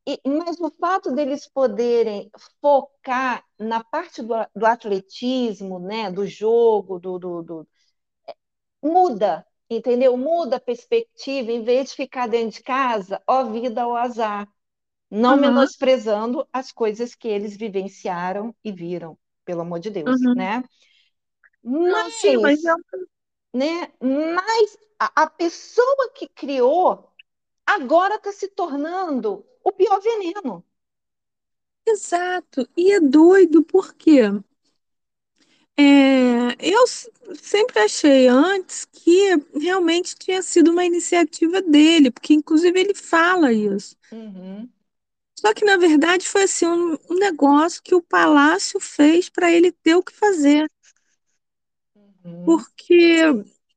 [0.07, 6.99] E, mas o fato deles poderem focar na parte do, do atletismo, né, do jogo,
[6.99, 7.67] do, do, do,
[8.81, 10.17] muda, entendeu?
[10.17, 14.47] Muda a perspectiva, em vez de ficar dentro de casa, ó vida, ó azar,
[15.11, 20.35] não aham, menosprezando as coisas que eles vivenciaram e viram, pelo amor de Deus, aham.
[20.35, 20.63] né?
[21.63, 23.07] Não, sim, mas é Mas,
[23.53, 27.11] né, mas a, a pessoa que criou
[27.65, 30.65] agora está se tornando o pior veneno.
[31.85, 32.67] exato.
[32.77, 34.21] E é doido porque
[35.77, 36.85] é, eu
[37.41, 43.95] sempre achei antes que realmente tinha sido uma iniciativa dele, porque inclusive ele fala isso.
[44.11, 44.71] Uhum,
[45.39, 49.71] Só que na verdade foi assim um, um negócio que o Palácio fez para ele
[49.71, 50.69] ter o que fazer,
[52.29, 53.21] uhum, porque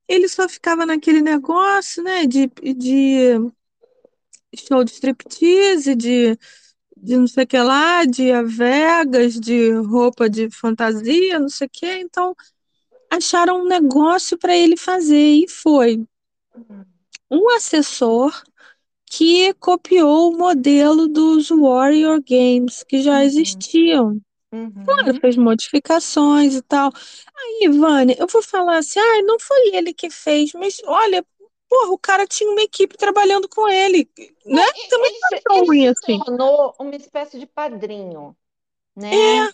[0.08, 3.50] ele só ficava naquele negócio, né, de, de
[4.56, 6.38] show de striptease, de
[7.02, 11.70] de não sei o que lá, de Vegas, de roupa de fantasia, não sei o
[11.70, 11.98] que.
[11.98, 12.32] Então,
[13.10, 16.06] acharam um negócio para ele fazer e foi.
[17.28, 18.32] Um assessor
[19.04, 23.24] que copiou o modelo dos Warrior Games que já
[24.52, 25.06] uhum.
[25.06, 26.90] Claro, fez modificações e tal.
[27.36, 31.24] Aí, Vânia, eu vou falar assim, ah, não foi ele que fez, mas olha,
[31.68, 34.08] porra, o cara tinha uma equipe trabalhando com ele,
[34.46, 34.62] né?
[34.88, 36.24] Também Ele é se, tão ele ruim assim.
[36.26, 38.36] tornou uma espécie de padrinho,
[38.96, 39.10] né?
[39.10, 39.48] É,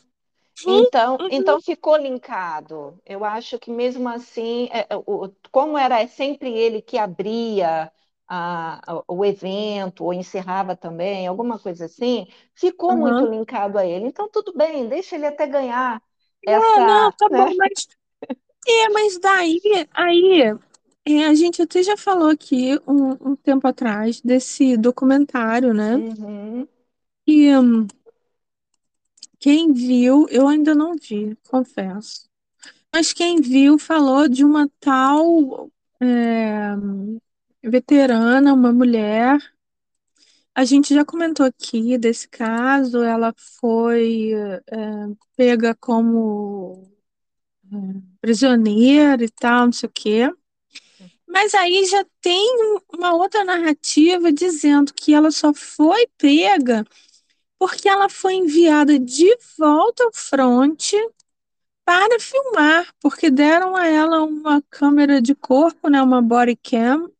[0.67, 3.01] hum, Então, uhum, então ficou linkado.
[3.07, 7.93] Eu acho que mesmo assim, é, é, o- como era sempre ele que abria
[8.29, 13.29] a- a- o evento ou encerrava também, alguma coisa assim, ficou muito uhum.
[13.29, 14.07] linkado a ele.
[14.07, 16.03] Então, tudo bem, deixa ele até ganhar
[16.47, 17.45] Não, não, essa, tá né?
[17.45, 17.87] bom, mas
[18.69, 19.61] é, mas daí,
[19.93, 20.43] aí,
[21.07, 26.03] é, a gente até já falou aqui um, um tempo atrás desse documentário, né?
[26.03, 26.69] Uhum,
[27.27, 27.87] E hum,
[29.39, 32.29] quem viu, eu ainda não vi, confesso.
[32.95, 36.75] Mas quem viu falou de uma tal é,
[37.63, 39.39] veterana, uma mulher.
[40.55, 44.57] A gente já comentou aqui desse caso, ela foi é,
[45.37, 46.91] pega como
[48.21, 50.33] prisioneira e tal, não sei o quê.
[51.27, 52.43] Mas aí já tem
[52.93, 56.85] uma outra narrativa dizendo que ela só foi pega
[57.59, 60.97] porque ela foi enviada de volta ao fronte
[61.85, 67.11] para filmar, porque deram a ela uma câmera de corpo, né, uma body cam,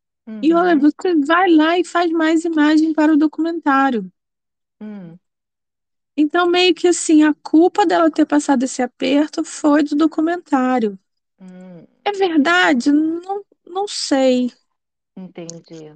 [0.41, 4.11] e olha, uhum, você vai lá e faz mais imagem para o documentário.
[4.81, 5.19] uhum,
[6.15, 10.99] Então, meio que assim, a culpa dela ter passado esse aperto foi do documentário.
[11.39, 11.87] uhum.
[12.03, 12.91] É verdade?
[12.91, 14.51] Não, não sei.
[15.15, 15.95] Entendi,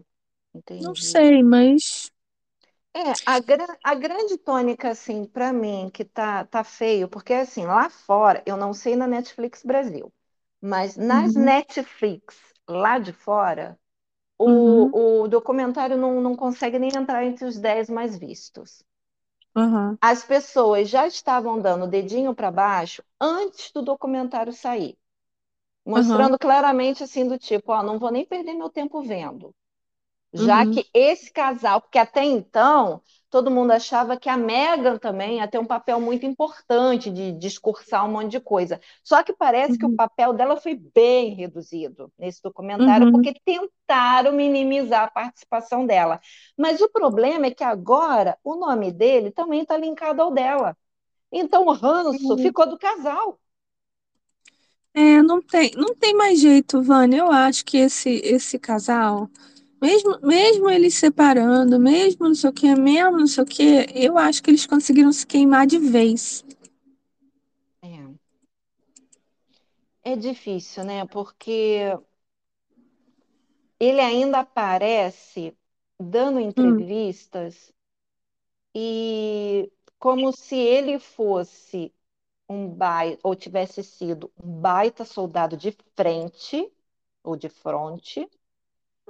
[0.79, 0.95] Não entendi.
[0.95, 2.11] sei, mas.
[2.95, 7.65] É, a, gra- a grande tônica, assim, para mim, que tá, tá feio, porque, assim,
[7.65, 10.13] lá fora, eu não sei na Netflix Brasil,
[10.61, 12.35] mas nas Uhum, Netflix
[12.69, 13.79] lá de fora,
[14.45, 18.83] Uhum, o, o documentário não, não consegue nem entrar entre os 10 mais vistos.
[19.55, 24.95] uhum, As pessoas já estavam dando o dedinho para baixo antes do documentário sair,
[25.95, 29.55] uhum, mostrando claramente assim do tipo, ó, não vou nem perder meu tempo vendo
[30.33, 35.37] já uhum, que esse casal, porque até então todo mundo achava que a Meghan também
[35.37, 38.79] ia ter um papel muito importante de discursar um monte de coisa.
[39.03, 43.11] Só que parece que o uhum, papel dela foi bem reduzido nesse documentário, uhum.
[43.11, 46.19] porque tentaram minimizar a participação dela.
[46.55, 50.77] Mas o problema é que agora o nome dele também está linkado ao dela.
[51.31, 53.39] Então o ranço ficou do casal.
[54.93, 57.17] É, não tem, não tem mais jeito, Vânia.
[57.17, 59.27] Eu acho que esse, esse casal,
[59.83, 64.17] mesmo, mesmo eles separando, mesmo não sei o que, mesmo não sei o que, eu
[64.17, 66.43] acho que eles conseguiram se queimar de vez.
[67.81, 68.13] É,
[70.03, 71.05] é difícil, né?
[71.05, 71.79] Porque
[73.79, 75.55] ele ainda aparece
[75.99, 77.71] dando Hum, entrevistas
[78.75, 81.93] e como se ele fosse
[82.49, 86.71] um baita, ou tivesse sido um baita soldado de frente
[87.23, 88.29] ou de fronte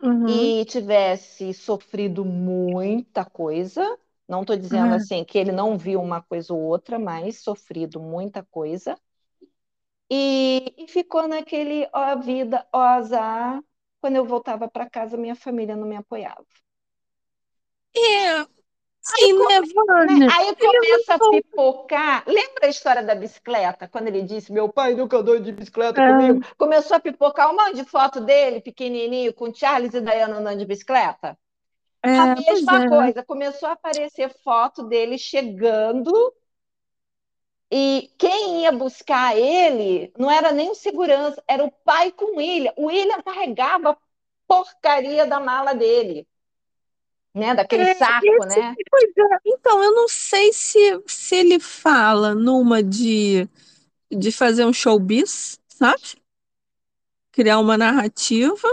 [0.02, 3.98] uhum, e tivesse sofrido muita coisa.
[4.28, 4.96] Não estou dizendo é.
[4.96, 8.98] assim que ele não viu uma coisa ou outra, mas sofrido muita coisa.
[10.10, 13.62] E, e ficou naquele ó a vida, ó azar.
[14.02, 16.46] Quando eu voltava para casa, minha família não me apoiava.
[17.96, 18.46] É,
[19.04, 20.28] sim, né, come- né?
[20.32, 22.24] Aí começa a pipocar.
[22.28, 23.88] Lembra a história da bicicleta?
[23.88, 26.42] Quando ele disse: Meu pai nunca andou de bicicleta comigo.
[26.44, 30.60] É, Começou a pipocar um monte de foto dele, pequenininho, com Charles e Diana andando
[30.60, 31.38] de bicicleta.
[32.04, 32.90] A é, pois mesma é.
[32.90, 33.24] coisa.
[33.24, 36.12] Começou a aparecer foto dele chegando.
[37.72, 42.38] E quem ia buscar ele não era nem o segurança, era o pai com o
[42.38, 42.72] William.
[42.78, 43.98] O William carregava a
[44.48, 46.28] porcaria da mala dele,
[47.34, 47.56] né?
[47.56, 48.78] Daquele É, saco, esse, né?
[48.90, 49.40] pois é.
[49.46, 53.48] Então, eu não sei se, se ele fala numa de,
[54.12, 56.02] de fazer um showbiz, sabe?
[57.34, 58.68] Criar uma narrativa.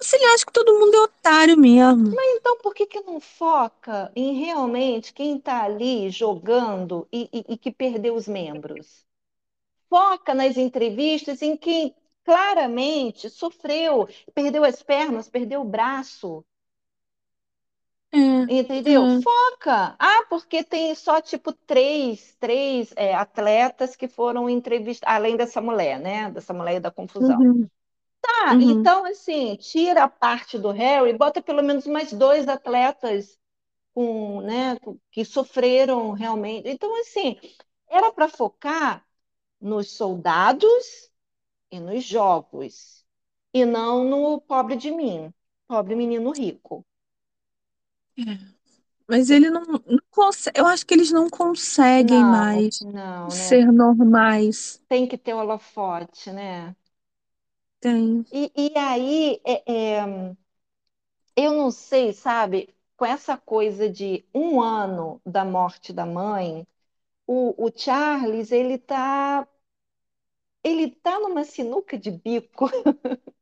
[0.00, 2.18] Ou se ele acha que todo mundo é otário mesmo.
[2.36, 7.58] Então, por que que não foca em realmente quem está ali jogando e, e- e
[7.58, 9.04] que perdeu os membros?
[9.90, 11.94] Foca nas entrevistas em quem
[12.28, 16.44] claramente sofreu, perdeu as pernas, perdeu o braço,
[18.12, 19.08] É, entendeu?
[19.18, 19.22] é.
[19.22, 19.94] Foca.
[19.98, 25.98] Ah, porque tem só tipo três, três é, atletas que foram entrevistados, além dessa mulher,
[26.00, 26.30] né?
[26.30, 27.46] Dessa mulher da confusão.
[27.46, 27.70] Uhum,
[28.20, 28.62] Tá, uhum.
[28.62, 33.38] então assim, tira a parte do Harry, bota pelo menos mais dois atletas
[33.94, 34.76] com, né,
[35.12, 36.68] que sofreram realmente.
[36.68, 37.38] Então, assim,
[37.88, 39.06] era para focar
[39.60, 41.07] nos soldados
[41.70, 43.04] e nos jogos,
[43.52, 45.32] e não no pobre de mim,
[45.68, 46.84] pobre menino rico.
[49.08, 50.58] Mas ele não, não consegue.
[50.60, 53.58] Eu acho que eles não conseguem Não, mais não, né?
[53.58, 54.82] ser normais.
[54.88, 56.74] Tem que ter holofote, né?
[57.80, 58.24] Tem.
[58.32, 60.34] E, e aí, é, é,
[61.36, 66.66] eu não sei, sabe, com essa coisa de um ano da morte da mãe,
[67.26, 69.48] o, o Charles, ele tá,
[70.68, 72.70] ele tá numa sinuca de bico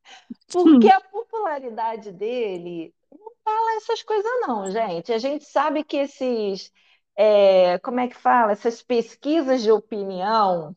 [0.52, 5.12] Porque a popularidade dele não fala essas coisas, não, gente.
[5.12, 6.72] A gente sabe que esses,
[7.16, 8.52] é, como é que fala?
[8.52, 10.76] Essas pesquisas de opinião,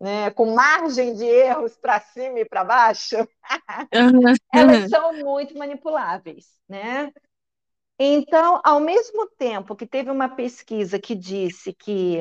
[0.00, 3.16] né, com margem de erros para cima e para baixo,
[4.52, 7.12] elas são muito manipuláveis, né?
[7.98, 12.20] Então, ao mesmo tempo que teve uma pesquisa que disse que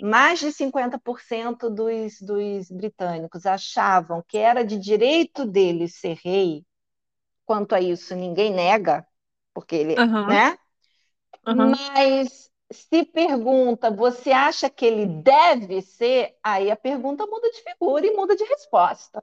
[0.00, 6.64] mais de 50% dos, dos britânicos achavam que era de direito dele ser rei,
[7.46, 9.06] quanto a isso ninguém nega,
[9.54, 10.58] porque ele, aham, né?
[11.46, 11.74] aham.
[11.78, 16.36] Mas se pergunta, você acha que ele deve ser?
[16.42, 19.22] Aí a pergunta muda de figura e muda de resposta.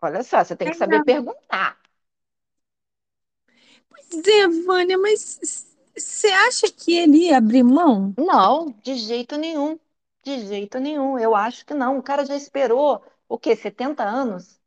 [0.00, 1.80] Olha só, você tem que saber perguntar.
[3.88, 8.14] Pois é, Vânia, mas você acha que ele ia abrir mão?
[8.16, 9.78] Não, de jeito nenhum.
[10.24, 11.18] De jeito nenhum.
[11.18, 11.98] Eu acho que não.
[11.98, 13.54] O cara já esperou o quê?
[13.56, 14.60] 70 anos?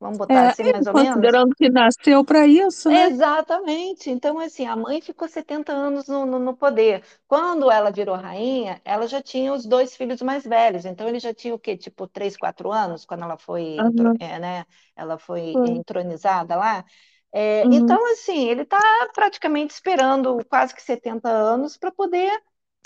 [0.00, 1.32] Vamos botar É, assim, mais ou menos?
[1.32, 3.08] considerando que nasceu para isso, né?
[3.08, 4.10] Exatamente.
[4.10, 7.04] Então, assim, a mãe ficou 70 anos no, no- no poder.
[7.26, 10.84] Quando ela virou rainha, ela já tinha os dois filhos mais velhos.
[10.84, 11.76] Então, ele já tinha o quê?
[11.76, 14.64] Tipo, 3, 4 anos, quando ela foi, Aham, é, né?
[14.94, 15.64] Ela foi foi.
[15.64, 16.84] entronizada lá.
[17.38, 17.72] É, Uhum.
[17.74, 18.80] então, assim, ele está
[19.14, 22.32] praticamente esperando quase que 70 anos para poder,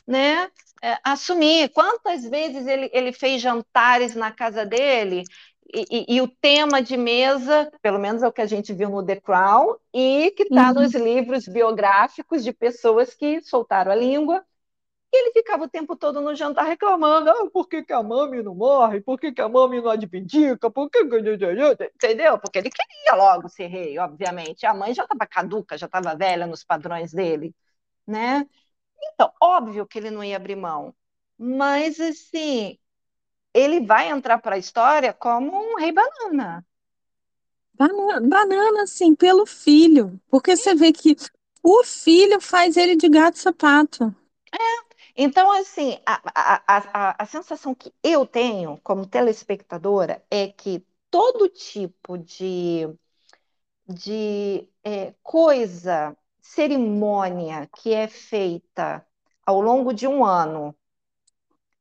[0.06, 0.50] né,
[0.82, 1.68] é, assumir.
[1.70, 5.22] Quantas vezes ele, ele fez jantares na casa dele?
[5.72, 9.04] e, e, o tema de mesa, pelo menos é o que a gente viu no
[9.04, 10.74] The Crown, e que está uhum.
[10.74, 14.44] nos livros biográficos de pessoas que soltaram a língua.
[15.12, 18.42] E ele ficava o tempo todo no jantar reclamando: ah, por que, que a mami
[18.42, 19.00] não morre?
[19.00, 20.70] Por que, que a mami não advindica?
[20.70, 21.00] Por que...
[21.00, 22.38] Entendeu?
[22.38, 24.66] Porque ele queria logo ser rei, obviamente.
[24.66, 27.54] A mãe já estava caduca, já estava velha nos padrões dele,
[28.06, 28.46] né?
[29.02, 30.94] Então, óbvio que ele não ia abrir mão.
[31.36, 32.78] Mas, assim,
[33.54, 36.64] ele vai entrar para a história como um rei banana.
[37.74, 40.20] Banana, banana, sim, pelo filho.
[40.28, 41.16] Porque você vê que
[41.62, 44.14] o filho faz ele de gato sapato.
[44.52, 44.89] É.
[45.16, 51.48] Então, assim, a, a, a, a sensação que eu tenho como telespectadora é que todo
[51.48, 52.88] tipo de,
[53.88, 59.04] de é, coisa, cerimônia que é feita
[59.44, 60.74] ao longo de um ano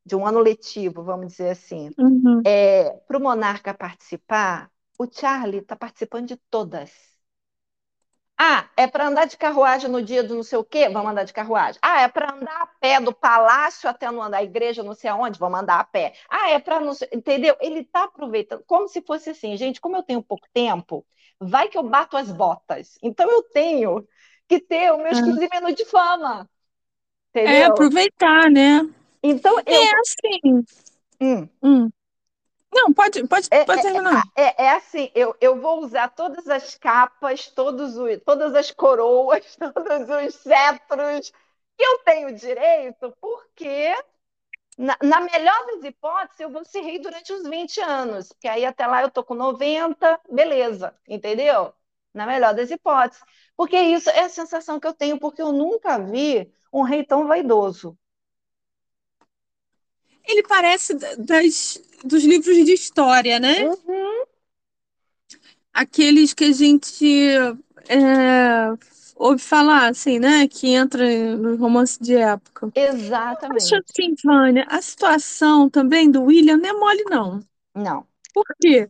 [0.06, 2.42] de um ano letivo, vamos dizer assim, uhum.
[2.44, 6.92] é, para o monarca participar, o Charlie está participando de todas.
[8.42, 10.88] Ah, é para andar de carruagem no dia do não sei o quê?
[10.88, 11.78] Vamos andar de carruagem.
[11.82, 15.38] Ah, é para andar a pé do palácio até no, a igreja, não sei aonde?
[15.38, 16.14] Vamos andar a pé.
[16.30, 17.58] Ah, é para não Entendeu?
[17.60, 21.06] Ele está aproveitando, como se fosse assim, gente, como eu tenho pouco tempo,
[21.38, 22.98] vai que eu bato as botas.
[23.04, 24.08] Então eu tenho
[24.48, 26.50] que ter os meus 15 minutos de fama.
[27.34, 27.64] É, entendeu?
[27.64, 28.90] É, aproveitar, né?
[29.22, 29.84] Então, eu...
[29.84, 30.66] É assim.
[31.22, 31.50] Hum.
[31.62, 31.90] Hum.
[32.72, 34.24] Não, pode, pode, é, pode é, terminar.
[34.36, 38.72] É, é, é, assim, eu, eu vou usar todas as capas, todos os, todas as
[38.72, 41.32] coroas, todos os cetros
[41.78, 43.95] que eu tenho direito, porque,
[44.78, 48.65] na, na, melhor das hipóteses, eu vou ser rei durante uns 20 anos, porque aí
[48.65, 51.74] até lá eu tô com 90, beleza, entendeu?
[52.13, 53.24] Na melhor das hipóteses.
[53.55, 57.28] Porque isso é a sensação que eu tenho, porque eu nunca vi um rei tão
[57.28, 57.97] vaidoso.
[60.30, 63.66] Ele parece das, dos livros de história, né?
[63.66, 64.26] Uhum.
[65.74, 67.32] Aqueles que a gente
[67.88, 68.78] é,
[69.16, 70.48] ouve falar, assim, né?
[70.48, 71.04] Que entra
[71.36, 72.72] no romance de época.
[72.76, 73.72] Exatamente.
[73.74, 77.40] Eu acho assim, Vânia, a situação também do William não é mole, não.
[77.74, 78.06] Não.
[78.32, 78.88] Por quê?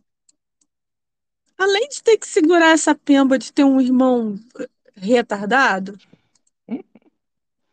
[1.56, 4.38] Além de ter que segurar essa pemba de ter um irmão
[4.94, 5.98] retardado,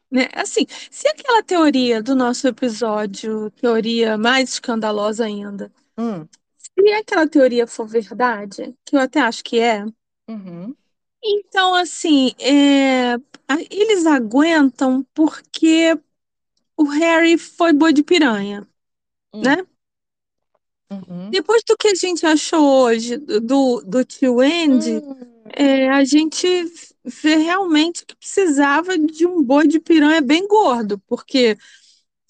[0.10, 0.30] né?
[0.34, 6.26] Assim, se aquela teoria do nosso episódio, teoria mais escandalosa ainda, hum.
[6.58, 9.86] se aquela teoria for verdade, que eu até acho que é,
[10.28, 10.74] uhum.
[11.24, 13.16] então, assim, é,
[13.70, 15.98] eles aguentam porque
[16.78, 18.68] o Harry foi boi de piranha,
[19.34, 19.42] hum.
[19.42, 19.66] né?
[20.90, 21.30] Uhum.
[21.30, 25.16] Depois do que a gente achou hoje do, do tio Andy, hum.
[25.54, 26.48] é, a gente
[27.08, 31.58] vê realmente que precisava de um boi de piranha bem gordo, porque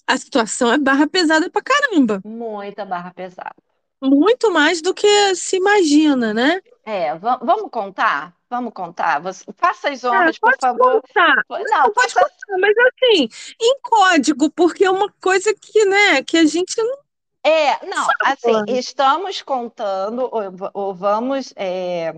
[0.06, 2.20] a situação é barra pesada pra caramba.
[2.24, 3.54] Muita barra pesada.
[4.00, 6.60] Muito mais do que se imagina, né?
[6.86, 8.34] É, vamos contar?
[8.48, 9.20] Vamos contar?
[9.20, 11.02] Você, faça as honras, é, por favor.
[11.02, 11.34] Contar.
[11.50, 12.24] Não, pode faça...
[12.24, 13.28] contar, mas assim,
[13.60, 16.98] em código, porque é uma coisa que, né, que a gente não.
[17.44, 22.14] É, não, assim, estamos contando, ou, ou vamos é,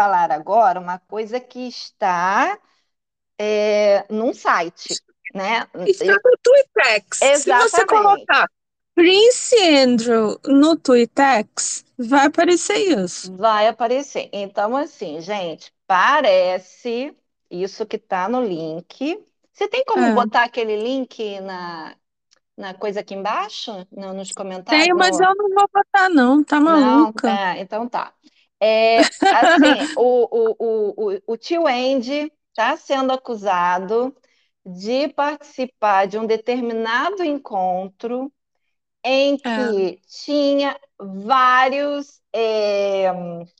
[0.00, 2.58] falar agora uma coisa que está
[3.38, 4.94] é, num site,
[5.34, 5.66] né?
[5.86, 7.20] Está no Twitex.
[7.20, 7.70] Exatamente.
[7.70, 8.46] Se você colocar
[8.94, 13.36] Prince Andrew no Twitex, vai aparecer isso.
[13.36, 14.30] Vai aparecer.
[14.32, 17.14] Então, assim, gente, parece
[17.50, 19.22] isso que está no link.
[19.52, 20.14] Você tem como é.
[20.14, 21.94] botar aquele link na,
[22.56, 23.86] na coisa aqui embaixo?
[23.92, 24.82] No, nos comentários?
[24.82, 26.42] Tenho, mas eu não vou botar, não.
[26.42, 27.28] Tá maluca?
[27.28, 28.14] Não, é, então tá.
[28.60, 34.14] É, assim, o, o, o, o tio Andy está sendo acusado
[34.64, 38.30] de participar de um determinado encontro
[39.02, 39.98] em que é.
[40.06, 42.20] tinha vários.
[42.32, 43.06] É,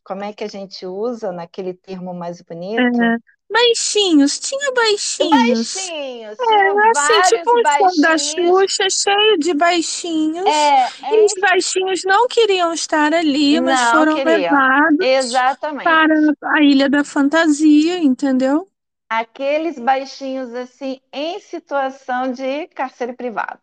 [0.04, 3.02] como é que a gente usa naquele termo mais bonito?
[3.02, 3.16] É.
[3.50, 5.74] Baixinhos, tinha baixinhos.
[5.74, 8.00] Baixinhos, é, assim, tipo um baixinhos.
[8.00, 10.46] da Xuxa, cheio de baixinhos.
[10.46, 14.36] É, é e os baixinhos não queriam estar ali, mas não foram queriam.
[14.36, 15.82] levados Exatamente.
[15.82, 16.14] para
[16.54, 18.68] a Ilha da Fantasia, entendeu?
[19.08, 23.60] Aqueles baixinhos, assim, em situação de cárcere privado.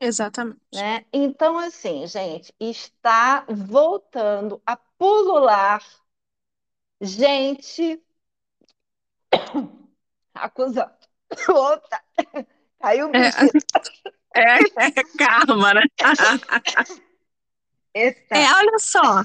[0.00, 0.60] Exatamente.
[0.72, 1.04] Né?
[1.12, 5.82] Então, assim, gente, está voltando a pulular
[7.00, 8.00] gente
[10.34, 10.92] acusando.
[11.48, 12.02] Outra.
[12.80, 13.36] Caiu o bicho.
[14.34, 15.82] É, é, é karma, né?
[17.94, 18.34] Eita.
[18.34, 19.22] É, olha só.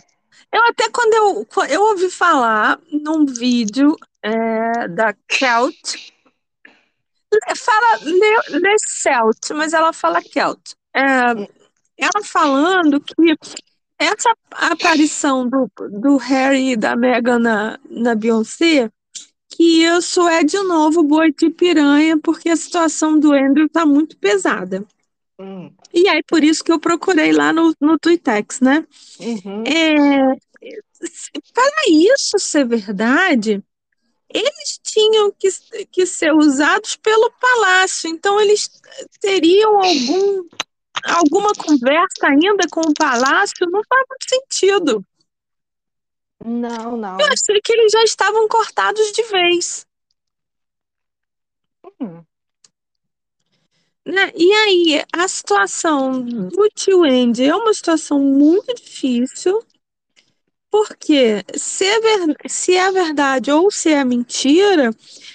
[0.52, 6.12] Eu até quando eu, eu ouvi falar num vídeo é, da Kelt,
[7.56, 10.74] fala Le, Le Celt, mas ela fala Kelt.
[10.94, 11.02] É,
[11.98, 13.14] ela falando que
[13.98, 18.92] essa aparição do, do Harry e da Meghan na, na Beyoncé,
[19.58, 24.16] que isso é de novo boi de piranha, porque a situação do Andrew tá muito
[24.16, 24.86] pesada.
[25.40, 25.72] Hum.
[25.92, 28.86] E aí, por isso que eu procurei lá no, no Twitex, né?
[29.20, 29.64] Uhum.
[29.64, 30.36] É,
[31.52, 33.64] para isso ser verdade,
[34.32, 35.50] eles tinham que,
[35.92, 38.70] que ser usados pelo palácio, então eles
[39.20, 40.44] teriam algum,
[41.04, 45.04] alguma conversa ainda com o palácio, não faz muito sentido.
[46.44, 47.20] Não, não.
[47.20, 49.86] Eu achei que eles já estavam cortados de vez.
[52.00, 52.24] Hum.
[54.06, 54.32] Né?
[54.36, 59.62] E aí, a situação do tio Andy é uma situação muito difícil,
[60.72, 62.36] porque se é, ver...
[62.48, 64.92] se é verdade ou se é mentira,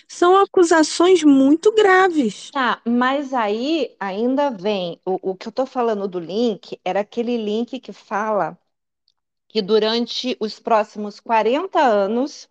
[0.09, 2.51] são acusações muito graves.
[2.51, 7.37] Tá, mas aí ainda vem, o, o que eu tô falando do link era aquele
[7.37, 8.57] link que fala
[9.53, 12.51] que durante os próximos 40 anos,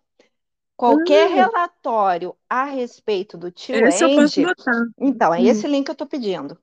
[0.76, 1.34] qualquer Hum.
[1.34, 4.84] relatório a respeito do tio Esse Andy, botar.
[4.98, 5.46] então, é Hum.
[5.48, 6.58] esse link que eu tô pedindo.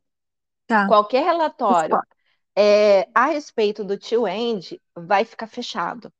[0.67, 0.85] Tá.
[0.87, 1.99] Qualquer relatório
[2.55, 6.11] é, a respeito do tio Andy vai ficar fechado.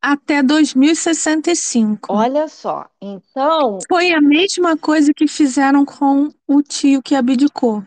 [0.00, 2.14] Até 2065.
[2.14, 7.82] Olha só, então, Foi a mesma coisa que fizeram com o tio que abdicou.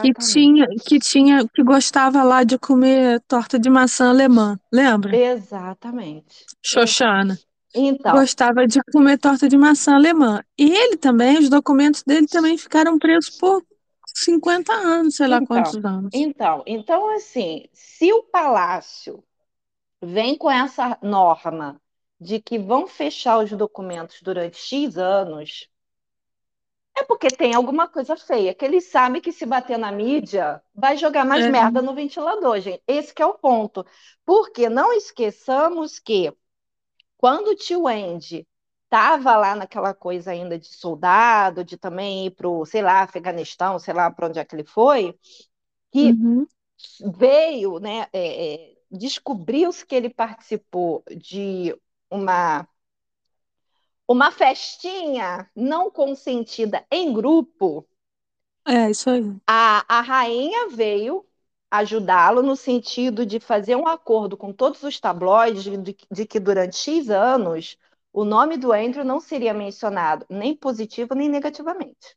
[0.00, 0.32] Que exatamente.
[0.32, 5.12] tinha, que tinha, que gostava lá de comer torta de maçã alemã, lembra?
[5.16, 6.48] Exatamente.
[6.64, 7.38] Xoxana.
[7.74, 10.42] Então, Gostava de comer torta de maçã alemã.
[10.58, 13.64] E ele também, os documentos dele também ficaram presos por
[14.14, 16.12] 50 anos, sei lá Então, quantos anos.
[16.12, 19.22] então, então, assim, se o palácio
[20.02, 21.80] vem com essa norma
[22.20, 25.68] de que vão fechar os documentos durante X anos,
[26.96, 30.96] é porque tem alguma coisa feia, que eles sabem que se bater na mídia, vai
[30.96, 31.48] jogar mais É.
[31.48, 32.82] merda no ventilador, gente.
[32.86, 33.84] Esse que é o ponto.
[34.24, 36.32] Porque não esqueçamos que
[37.18, 38.46] quando o tio Andy
[38.84, 43.94] estava lá naquela coisa ainda de soldado, de também ir pro, sei lá, Afeganistão, sei
[43.94, 45.18] lá para onde é que ele foi,
[45.92, 46.46] que Uhum.
[47.16, 51.74] veio, né, é, é, descobriu-se que ele participou de
[52.10, 52.68] uma
[54.08, 57.86] uma festinha não consentida em grupo.
[58.64, 59.22] É, isso aí.
[59.48, 61.26] A, a rainha veio
[61.70, 66.76] ajudá-lo no sentido de fazer um acordo com todos os tabloides de, de que durante
[66.76, 67.76] X anos
[68.12, 72.16] o nome do Andrew não seria mencionado nem positivo nem negativamente.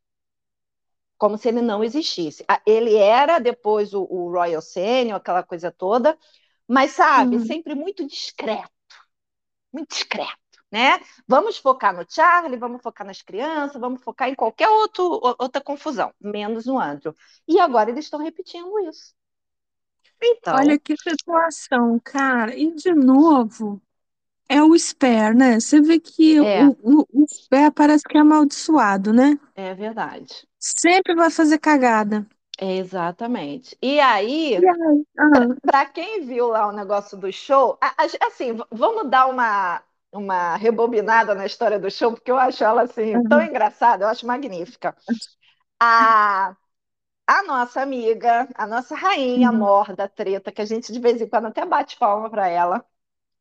[1.17, 2.45] Como se ele não existisse.
[2.65, 6.17] Ele era depois o, o Royal Senior, aquela coisa toda,
[6.67, 7.39] mas sabe, Uhum.
[7.39, 8.71] sempre muito discreto.
[9.73, 10.99] Muito discreto, né?
[11.27, 15.03] Vamos focar no Charlie, vamos focar nas crianças, vamos focar em qualquer outro,
[15.39, 17.15] outra confusão, menos no Andrew.
[17.47, 19.13] E agora eles estão repetindo isso.
[20.21, 22.55] Então, Olha que situação, cara.
[22.55, 23.81] E de novo,
[24.49, 25.59] é o Spare, né?
[25.59, 26.71] Você vê que É.
[26.71, 27.27] o, o, o
[27.75, 29.39] parece que é amaldiçoado, né?
[29.55, 30.47] é verdade.
[30.59, 32.25] Sempre vai fazer cagada.
[32.57, 33.77] É exatamente.
[33.81, 34.57] E aí?
[35.17, 37.77] Ah, para quem viu lá o negócio do show,
[38.27, 39.81] assim, vamos dar uma,
[40.11, 43.43] uma rebobinada na história do show, porque eu acho ela assim tão Uhum.
[43.43, 44.95] engraçada, eu acho magnífica.
[45.81, 46.55] A,
[47.27, 49.53] a nossa amiga, a nossa rainha Uhum.
[49.53, 52.85] mor da treta, que a gente de vez em quando até bate palma para ela,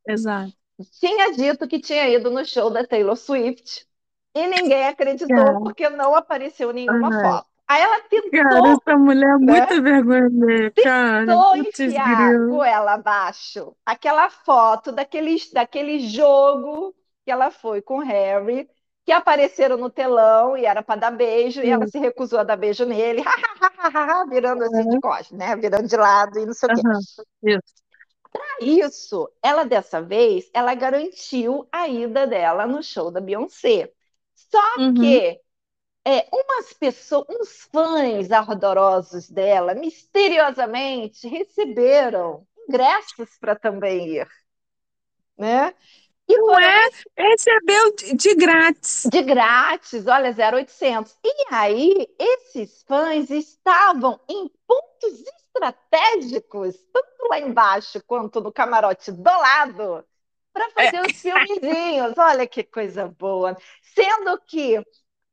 [0.06, 0.56] exato.
[1.00, 3.86] tinha dito que tinha ido no show da Taylor Swift
[4.34, 5.58] e ninguém acreditou Cara.
[5.58, 7.12] porque não apareceu nenhuma Ai.
[7.12, 7.48] foto.
[7.68, 8.00] Aí ela
[8.30, 9.54] Cara, tentou essa mulher é né?
[9.54, 11.42] muita vergonha, né, cara?
[11.44, 12.46] tentou Putz, enfiar grilo.
[12.46, 16.94] goela abaixo aquela foto daquele, daquele jogo
[17.24, 18.68] que ela foi com o Harry,
[19.04, 21.90] que apareceram no telão e era para dar beijo, e ela Sim.
[21.90, 23.22] se recusou a dar beijo nele,
[24.30, 25.56] virando assim de costas, né?
[25.56, 26.82] Virando de lado e não sei o quê.
[27.42, 27.82] Isso.
[28.60, 33.92] Isso, ela dessa vez, ela garantiu a ida dela no show da Beyoncé.
[34.34, 34.94] Só Uhum.
[34.94, 35.40] que
[36.06, 44.28] é, umas pessoas, uns fãs ardorosos dela, misteriosamente receberam ingressos para também ir,
[45.36, 45.74] né?
[46.28, 46.88] E Não foram é?
[47.18, 49.10] Recebeu de, grátis.
[49.10, 51.16] de grátis, olha, 0800.
[51.24, 59.22] E aí, esses fãs estavam em pontos estratégicos, tanto lá embaixo quanto no camarote do
[59.24, 60.04] lado,
[60.52, 62.16] para fazer os filmezinhos.
[62.18, 63.56] Olha que coisa boa.
[63.82, 64.84] Sendo que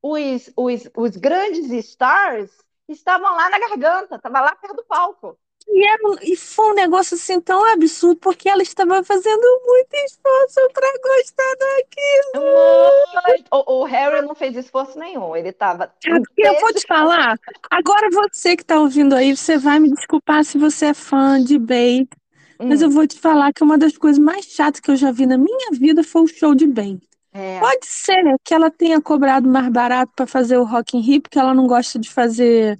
[0.05, 2.51] os, os, os grandes stars
[2.87, 5.35] estavam lá na garganta, estavam lá perto do palco.
[5.67, 10.59] E, era, e foi um negócio assim tão absurdo, porque ela estava fazendo muito esforço
[10.71, 13.41] para gostar daquilo.
[13.51, 15.91] O, o Harry não fez esforço nenhum, ele estava.
[15.99, 17.39] Porque eu vou te falar,
[17.71, 21.57] agora você que está ouvindo aí, você vai me desculpar se você é fã de
[21.57, 22.85] Mas Hum.
[22.85, 25.37] eu vou te falar que uma das coisas mais chatas que eu já vi na
[25.37, 27.01] minha vida foi o show de Ben.
[27.37, 27.59] É.
[27.59, 31.37] Pode ser que ela tenha cobrado mais barato para fazer o Rock in Rio, porque
[31.37, 32.79] ela não gosta de fazer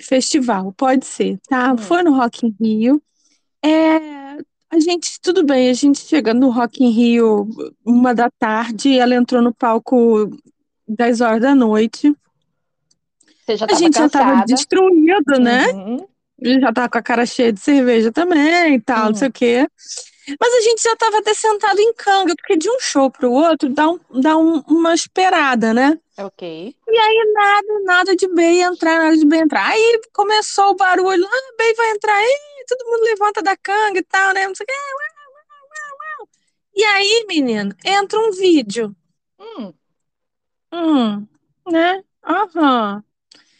[0.00, 0.72] festival.
[0.72, 1.72] Pode ser, tá?
[1.72, 1.78] Hum.
[1.78, 3.00] Foi no Rock in Rio.
[3.64, 4.38] É,
[4.68, 7.48] a gente, tudo bem, a gente chega no Rock in Rio
[7.86, 10.28] uma da tarde, ela entrou no palco
[10.88, 12.12] 10 horas da noite.
[13.46, 14.46] Você já A gente já estava cansada.
[14.46, 15.68] destruído, né?
[15.68, 16.06] Uhum.
[16.40, 19.08] Ele já tava com a cara cheia de cerveja também e tal, Hum.
[19.10, 19.68] não sei o quê.
[20.40, 23.68] Mas a gente já tava até sentado em canga, porque de um show pro outro
[23.68, 25.98] dá, um, dá um- uma esperada, né?
[26.18, 26.74] Ok.
[26.88, 29.66] E aí nada, nada de Bey entrar, nada de Bey entrar.
[29.68, 34.02] Aí começou o barulho, ah, Bey vai entrar aí, todo mundo levanta da canga e
[34.04, 34.46] tal, né?
[34.46, 36.28] Não sei o uau.
[36.74, 38.94] E aí, menino, entra um vídeo.
[39.38, 39.72] Hum.
[40.72, 41.26] Hum,
[41.70, 42.02] né?
[42.24, 43.04] Aham.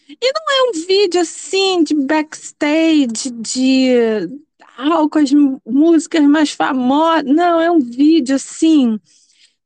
[0.09, 4.29] E não é um vídeo assim de backstage, de
[4.77, 5.31] ah, com as
[5.66, 7.25] músicas mais famosas.
[7.25, 8.99] Não, é um vídeo assim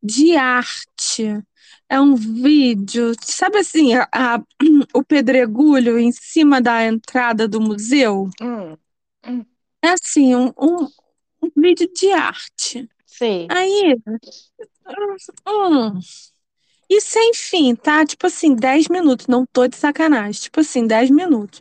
[0.02, 1.42] de arte.
[1.88, 4.42] É um vídeo, sabe assim, a- a-
[4.94, 8.28] o pedregulho em cima da entrada do museu?
[8.42, 8.76] Hum.
[9.82, 10.84] É assim, um, um,
[11.42, 12.88] um vídeo de arte.
[13.06, 13.46] Sei.
[13.50, 13.96] Aí,
[15.46, 15.98] hum,
[16.88, 18.04] e sem fim, tá?
[18.06, 20.42] Tipo assim, 10 minutos, não tô de sacanagem.
[20.42, 21.60] Tipo assim, 10 minutos.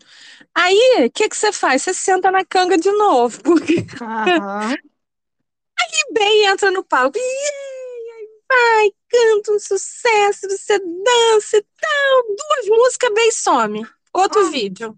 [0.59, 1.83] Aí, o que que você faz?
[1.83, 4.75] Você senta na canga de novo, porque Aham.
[6.13, 7.17] bem entra no palco.
[7.19, 12.23] Aí vai, canta um sucesso, você dança e tal.
[12.23, 13.87] Duas músicas, bem some.
[14.13, 14.49] Outro Ah.
[14.49, 14.97] vídeo.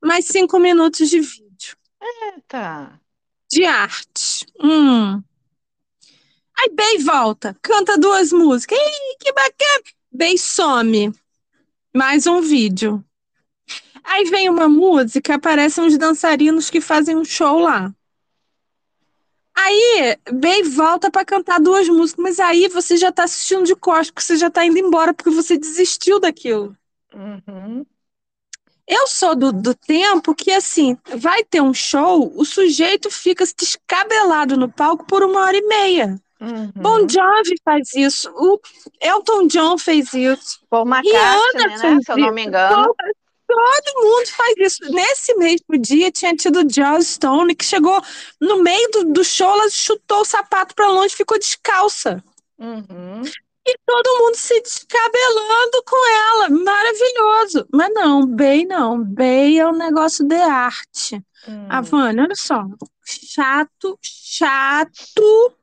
[0.00, 1.76] Mais cinco minutos de vídeo.
[2.00, 3.00] Eita.
[3.50, 4.46] De arte.
[4.62, 5.20] Hum.
[6.60, 8.78] Aí Bey volta, canta duas músicas.
[8.78, 9.82] Ih, que bacana!
[10.12, 11.12] Bey some.
[11.94, 13.04] Mais um vídeo.
[14.08, 17.92] Aí vem uma música, aparecem uns dançarinos que fazem um show lá.
[19.54, 24.10] Aí, Bey volta pra cantar duas músicas, mas aí você já tá assistindo de costas,
[24.10, 26.74] porque você já tá indo embora, porque você desistiu daquilo.
[27.12, 27.84] Uhum.
[28.86, 34.56] Eu sou do, do tempo que, assim, vai ter um show, o sujeito fica descabelado
[34.56, 36.18] no palco por uma hora e meia.
[36.40, 36.72] Uhum.
[36.74, 38.58] Bon Jovi faz isso, o
[39.00, 41.98] Elton John fez isso, Paul McCartney, né?
[42.00, 42.94] Se eu não me engano.
[43.48, 44.92] Todo mundo faz isso.
[44.92, 48.00] Nesse mesmo dia tinha tido Joss Stone, que chegou
[48.38, 52.22] no meio do, do show, ela chutou o sapato pra longe ficou descalça.
[52.58, 53.22] Uhum.
[53.66, 56.50] E todo mundo se descabelando com ela.
[56.50, 57.66] Maravilhoso.
[57.72, 59.02] Mas não, Bey não.
[59.02, 61.22] Bey é um negócio de arte.
[61.46, 61.66] Hum.
[61.68, 62.64] A Vânia, olha só.
[63.04, 65.54] Chato, chato.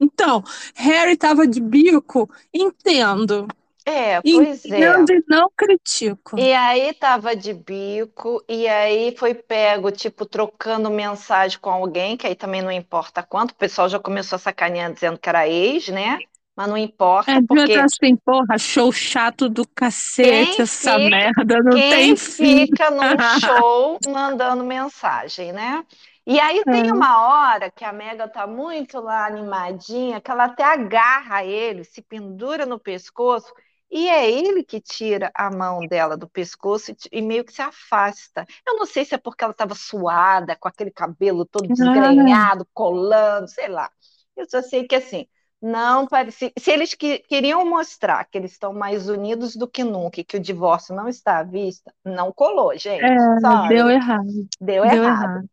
[0.00, 0.42] Então,
[0.74, 3.46] Harry tava de bico, entendo.
[3.92, 5.10] É, pois é.
[5.12, 6.36] E não critico.
[6.36, 12.26] E aí tava de bico, e aí foi pego, tipo, trocando mensagem com alguém, que
[12.26, 15.88] aí também não importa quanto, o pessoal já começou a sacanear dizendo que era ex,
[15.88, 16.18] né?
[16.56, 21.08] Mas não importa, É, porque estar assim, porra, show chato do cacete, Quem essa fica-
[21.10, 22.66] merda, não quem tem fim.
[22.66, 25.84] fica num show mandando mensagem, né?
[26.26, 26.92] E aí tem É.
[26.92, 32.02] uma hora que a Mega tá muito lá animadinha, que ela até agarra ele, se
[32.02, 33.52] pendura no pescoço,
[33.90, 38.46] e é ele que tira a mão dela do pescoço e, meio que se afasta.
[38.66, 41.74] Eu não sei se é porque ela estava suada, com aquele cabelo todo Ah.
[41.74, 43.90] desgrenhado, colando, sei lá.
[44.36, 45.26] Eu só sei que assim,
[45.60, 46.50] não parecia.
[46.58, 50.36] Se eles que- queriam mostrar que eles estão mais unidos do que nunca e que
[50.36, 53.04] o divórcio não está à vista, não colou, gente.
[53.04, 53.68] É, Sorry.
[53.68, 54.26] deu errado.
[54.60, 55.22] Deu Deu errado.
[55.22, 55.50] errado.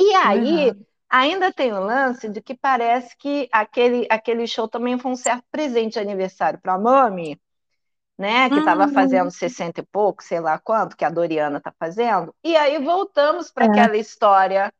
[0.00, 0.86] E aí, errado.
[1.08, 5.44] ainda tem o lance de que parece que aquele, aquele show também foi um certo
[5.50, 7.40] presente de aniversário para a Mami,
[8.18, 8.48] né?
[8.50, 8.92] Que estava Hum.
[8.92, 12.34] fazendo 60 e pouco, sei lá quanto, que a Doriana está fazendo.
[12.42, 13.68] E aí voltamos para É.
[13.68, 14.72] aquela história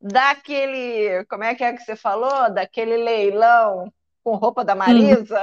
[0.00, 1.24] daquele.
[1.26, 2.50] Como é que é que você falou?
[2.52, 3.92] Daquele leilão
[4.24, 4.64] com roupa Hum.
[4.64, 5.42] da Marisa.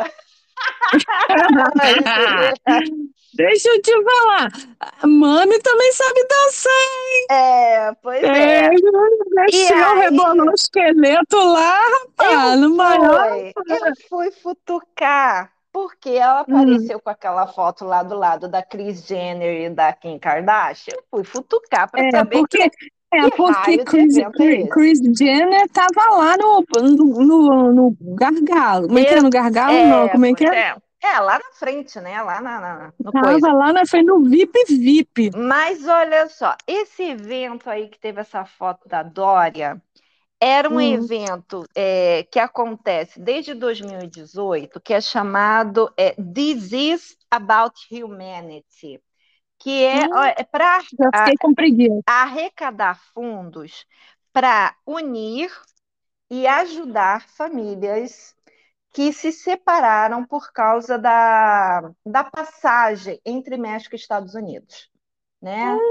[3.34, 4.48] Deixa eu te falar.
[5.02, 6.72] A Mami também sabe dançar.
[7.32, 8.70] É, pois É, é.
[9.30, 13.38] mexeu, rebolou o esqueleto lá, rapaz, no maior.
[13.46, 16.58] Eu fui futucar, porque ela Hum.
[16.58, 20.94] apareceu com aquela foto lá do lado da Kris Jenner e da Kim Kardashian.
[20.96, 22.62] Eu fui futucar para É, saber porque,
[23.14, 24.68] é, que porque Chris, é?
[24.70, 28.88] Chris Jenner tava lá no, no, no, no gargalo.
[28.88, 29.22] Como é que é?
[29.22, 29.86] No gargalo?
[29.86, 30.76] não, como é que pois é?
[31.02, 32.22] É, lá na frente, né?
[32.22, 33.52] Lá na, na- Tava coisa.
[33.54, 35.32] lá na frente no VIP VIP.
[35.34, 39.82] Mas olha só, esse evento aí que teve essa foto da Dória
[40.40, 40.82] era um Hum.
[40.82, 49.02] evento é, que acontece desde 2018, que é chamado é, Disease About Humanity,
[49.60, 50.14] que é, Hum.
[50.38, 50.80] é para
[52.06, 53.86] arrecadar fundos
[54.34, 55.52] para unir
[56.30, 58.36] e ajudar famílias
[58.92, 64.90] que se separaram por causa da, da passagem entre México e Estados Unidos,
[65.42, 65.82] né?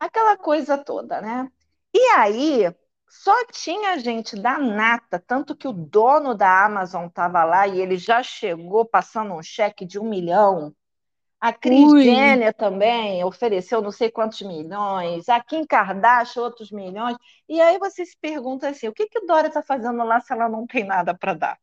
[0.00, 1.50] Aquela coisa toda, né?
[1.94, 2.74] E aí
[3.22, 7.96] só tinha gente da nata, tanto que o dono da Amazon estava lá e ele
[7.96, 10.74] já chegou passando um cheque de um milhão.
[11.40, 12.02] A Cris Ui.
[12.02, 17.16] Jenner também ofereceu não sei quantos milhões, a Kim Kardashian outros milhões.
[17.48, 20.48] E aí você se pergunta assim, o que que Dora está fazendo lá se ela
[20.48, 21.58] não tem nada para dar?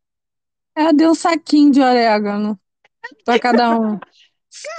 [0.74, 2.58] Ela deu um saquinho de orégano
[3.26, 4.00] para cada um.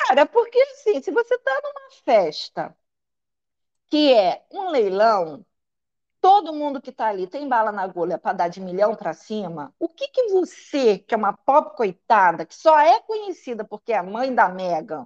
[0.08, 2.74] Cara, porque assim, se você está numa festa
[3.90, 5.44] que é um leilão,
[6.22, 9.74] todo mundo que está ali tem bala na agulha para dar de milhão para cima,
[9.78, 13.98] o que que você, que é uma pobre coitada, que só é conhecida porque é
[13.98, 15.04] a mãe da Megan,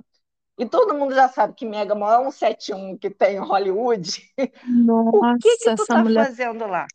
[0.58, 4.30] e todo mundo já sabe que Megan é maior 171 que tem em Hollywood,
[4.62, 6.26] Nossa, o que que tu essa tá mulher.
[6.26, 6.86] fazendo lá?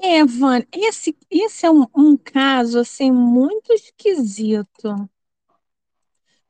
[0.00, 5.08] É, Vânia, esse, esse é um, um caso assim muito esquisito.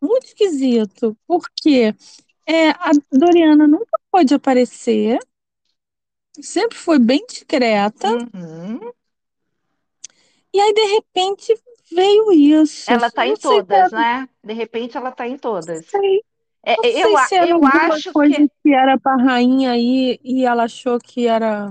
[0.01, 1.95] Muito esquisito, porque
[2.47, 5.19] é, a Doriana nunca pôde aparecer,
[6.43, 8.81] sempre foi bem discreta, Uhum.
[10.53, 11.55] e aí de repente
[11.93, 12.95] veio isso.
[12.95, 14.29] Ela tá Não em todas, era, né?
[14.43, 15.85] De repente ela tá em todas.
[15.91, 16.23] sei,
[16.65, 19.73] É, não eu, sei a- se era eu acho coisa que que era para rainha
[19.73, 21.69] aí e ela achou que era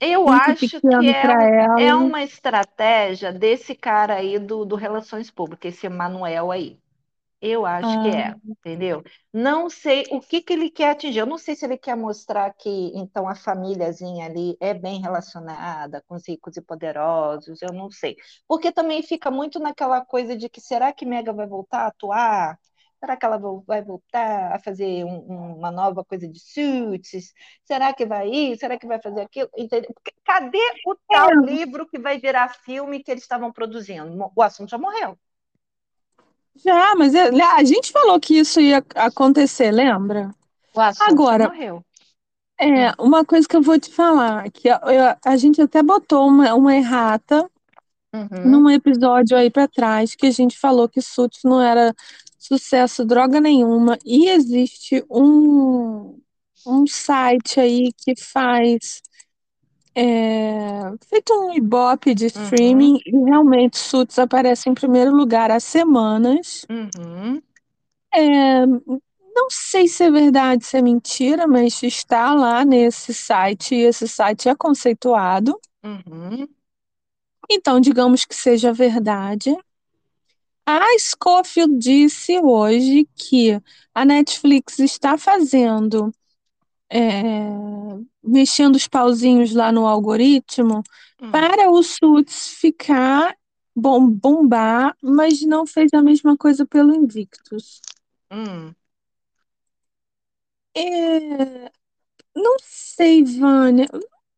[0.00, 5.88] eu acho que é, é uma estratégia desse cara aí do, do Relações Públicas, esse
[5.88, 6.78] Manuel aí.
[7.46, 9.02] Eu acho que é, Ah, entendeu?
[9.32, 11.18] Não sei o que que ele quer atingir.
[11.18, 16.02] Eu não sei se ele quer mostrar que então a famíliazinha ali é bem relacionada
[16.08, 17.60] com os ricos e poderosos.
[17.60, 18.16] Eu não sei,
[18.48, 22.58] porque também fica muito naquela coisa de que será que Mega vai voltar a atuar?
[22.98, 23.36] Será que ela
[23.66, 27.34] vai voltar a fazer um- um- uma nova coisa de suits?
[27.64, 28.56] Será que vai ir?
[28.58, 29.50] Será que vai fazer aquilo?
[29.56, 29.90] Entendeu?
[30.24, 34.30] Cadê o tal é, livro que vai virar filme que eles estavam produzindo?
[34.34, 35.18] O assunto já morreu.
[36.56, 40.34] Já, mas é- a gente falou que isso ia acontecer, lembra?
[40.74, 41.84] O Agora, morreu.
[42.60, 42.94] é, Hum.
[43.00, 46.54] uma coisa que eu vou te falar, que a, eu- a gente até botou uma,
[46.54, 47.48] uma errata
[48.14, 51.94] Uhum, num episódio aí pra trás, que a gente falou que Suits não era
[52.38, 56.20] sucesso droga nenhuma, e existe um,
[56.66, 59.02] um site aí que faz
[59.94, 65.60] é, feito um ibope de uhum, streaming, e realmente Suits aparece em primeiro lugar há
[65.60, 66.66] semanas.
[66.70, 67.42] uhum,
[68.12, 73.80] É, não sei se é verdade, se é mentira, mas está lá nesse site, e
[73.82, 75.58] esse site é conceituado.
[75.84, 76.48] uhum,
[77.50, 79.56] Então, digamos que seja verdade.
[80.66, 83.60] A Scofield disse hoje que
[83.94, 86.12] a Netflix está fazendo,
[86.90, 87.50] é,
[88.24, 90.82] mexendo os pauzinhos lá no algoritmo
[91.20, 93.36] hum, para o Suits ficar
[93.74, 97.80] bom, bombar, mas não fez a mesma coisa pelo Invictus.
[98.30, 98.74] hum.
[100.76, 101.70] É,
[102.36, 103.86] não sei, Vânia,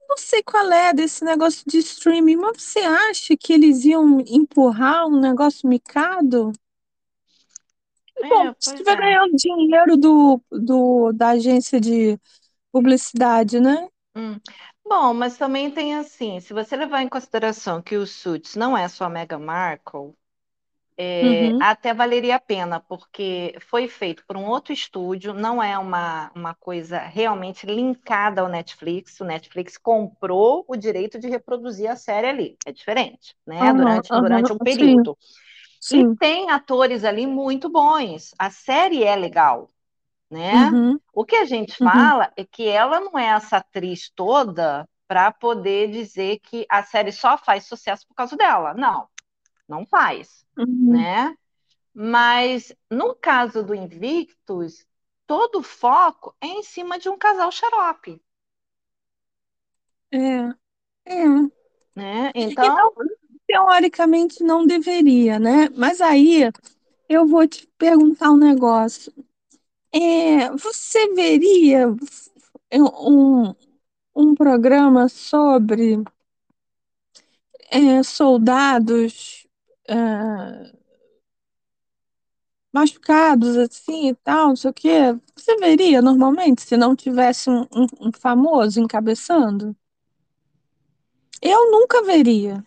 [0.09, 5.07] não sei qual é desse negócio de streaming, mas você acha que eles iam empurrar
[5.09, 6.53] um negócio micado?
[8.28, 8.97] Bom, É, se pois estiver é.
[8.97, 12.18] ganhando dinheiro do, do, da agência de
[12.77, 13.89] publicidade, né?
[14.14, 14.41] Hum.
[14.85, 18.89] Bom, mas também tem assim, se você levar em consideração que o Suits não é
[18.89, 20.14] só Meghan Markle,
[20.99, 25.79] é, Uhum, até valeria a pena, porque foi feito por um outro estúdio, não é
[25.79, 29.20] uma, uma coisa realmente linkada ao Netflix.
[29.20, 32.59] O Netflix comprou o direito de reproduzir a série ali.
[32.66, 33.72] É diferente, né?
[33.72, 35.16] aham, Durante, aham, durante um sim, período.
[35.91, 38.33] E sim, tem atores ali muito bons.
[38.39, 39.70] A série é legal.
[40.31, 40.72] Né?
[40.72, 44.89] uhum, O que a gente uhum, fala é que ela não é essa atriz toda
[45.09, 48.74] para poder dizer que a série só faz sucesso por causa dela.
[48.74, 49.09] Não,
[49.68, 51.37] não faz, uhum, né?
[51.95, 54.87] Mas no caso do Invictus,
[55.27, 58.22] todo o foco é em cima de um casal xarope,
[60.12, 60.18] é,
[61.07, 61.27] é.
[61.95, 62.31] né?
[62.35, 62.93] Então, não,
[63.47, 65.68] teoricamente não deveria, né?
[65.77, 66.51] Mas aí
[67.09, 69.12] eu vou te perguntar um negócio.
[69.93, 71.89] É, você veria
[72.72, 73.55] um,
[74.14, 76.03] um programa sobre
[77.70, 79.47] é, soldados
[79.89, 79.95] é,
[82.72, 84.91] machucados assim e tal, não sei o quê?
[85.34, 89.74] Você veria normalmente se não tivesse um, um- um famoso encabeçando?
[91.41, 92.62] Eu nunca veria.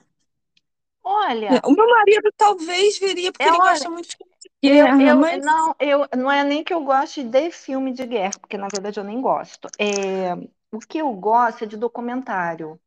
[1.03, 4.17] olha, O meu marido talvez veria porque é, ele olha, gosta muito de
[4.61, 8.05] eu, guerra, eu mas não, eu não é nem que eu goste de filme de
[8.05, 9.71] guerra, porque na verdade eu nem gosto.
[9.77, 10.33] É,
[10.71, 12.79] o que eu gosto é de documentário.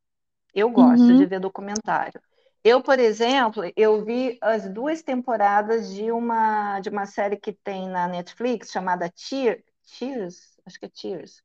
[0.54, 2.20] Eu gosto de Uhum, ver documentário.
[2.64, 7.88] Eu, por exemplo, eu vi as duas temporadas de uma de uma série que tem
[7.88, 11.42] na Netflix chamada Cheer, Cheers, acho que é Cheers,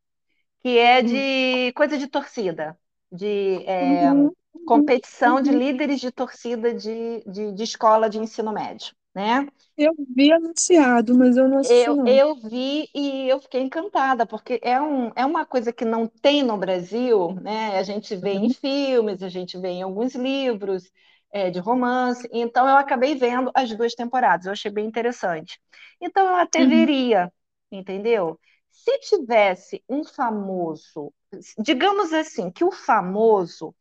[0.62, 2.78] que é de coisa de torcida,
[3.12, 5.60] de é, uhum, uhum, competição de uhum.
[5.60, 9.48] líderes de torcida de, de, de escola de ensino médio, né?
[9.76, 12.06] Eu vi anunciado, mas eu não assisti, Eu, não.
[12.06, 16.44] eu vi e eu fiquei encantada, porque é, um, é uma coisa que não tem
[16.44, 17.78] no Brasil, né?
[17.78, 20.90] A gente vê em Uhum, filmes, a gente vê em alguns livros
[21.32, 25.60] é, de romance, então eu acabei vendo as duas temporadas, eu achei bem interessante.
[26.00, 26.66] Então eu até uhum.
[26.66, 27.32] veria,
[27.72, 28.40] entendeu?
[28.70, 31.12] Se tivesse um famoso,
[31.58, 33.76] digamos assim, que o famoso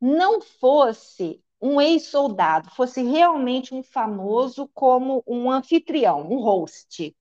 [0.00, 7.14] não fosse um ex-soldado, fosse realmente um famoso como um anfitrião, um host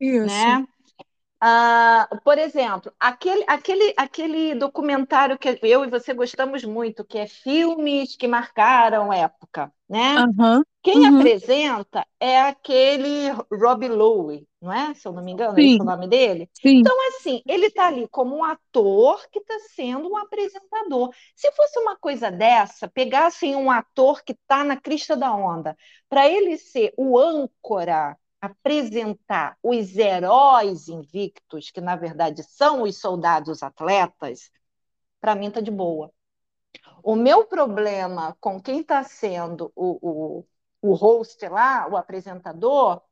[0.00, 0.66] Isso, né?
[1.40, 7.26] Ah, por exemplo, aquele, aquele, aquele documentário que eu e você gostamos muito, que é
[7.26, 10.24] filmes que marcaram época, né?
[10.24, 14.94] aham, Quem uhum, apresenta é aquele Rob Lowe, não é?
[14.94, 16.50] Se eu não me engano, é esse o sim, nome dele.
[16.54, 16.82] sim.
[16.82, 21.12] Então, assim, ele está ali como um ator que está sendo um apresentador.
[21.34, 25.76] Se fosse uma coisa dessa, pegassem um ator que está na crista da onda,
[26.08, 33.62] para ele ser o âncora, apresentar os heróis invictos, que na verdade são os soldados
[33.62, 34.50] atletas,
[35.20, 36.12] para mim tá de boa.
[37.02, 40.46] O meu problema com quem está sendo o, o,
[40.82, 43.02] o host lá, o apresentador,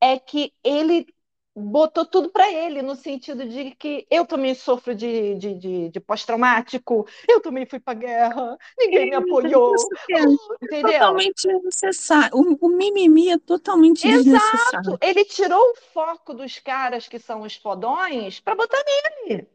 [0.00, 1.06] é que ele
[1.54, 6.00] botou tudo para ele, no sentido de que eu também sofro de, de, de, de
[6.00, 9.74] pós-traumático, eu também fui para guerra, ninguém me apoiou,
[10.10, 12.30] é, totalmente desnecessário.
[12.34, 14.24] O, o mimimi é totalmente Exato!
[14.24, 14.98] desnecessário.
[15.02, 18.82] Ele tirou o foco dos caras que são os fodões para botar
[19.26, 19.46] nele.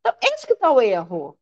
[0.00, 1.36] Então, esse que tá o erro.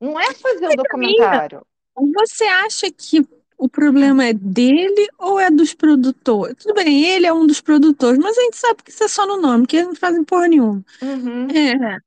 [0.00, 1.66] Não é fazer o Amiga, documentário.
[1.94, 3.24] você acha que
[3.62, 6.56] o problema é dele ou é dos produtores?
[6.56, 9.24] Tudo bem, ele é um dos produtores, mas a gente sabe que isso é só
[9.24, 10.84] no nome, que eles não fazem porra nenhuma.
[11.00, 11.46] Uhum.
[11.48, 11.98] É,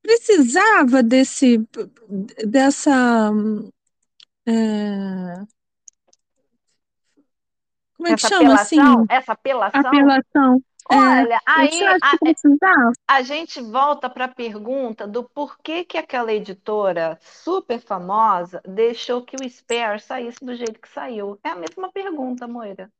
[0.00, 1.58] precisava desse,
[2.46, 3.32] dessa,
[4.46, 5.44] é,
[7.96, 9.06] como é que Essa chama apelação, assim?
[9.10, 10.64] essa apelação, Apelação.
[10.88, 12.92] É, olha, aí a, precisava?
[13.08, 19.36] a gente volta para a pergunta do porquê que aquela editora super famosa deixou que
[19.36, 21.38] o Spare saísse do jeito que saiu.
[21.44, 22.90] É a mesma pergunta, Moira.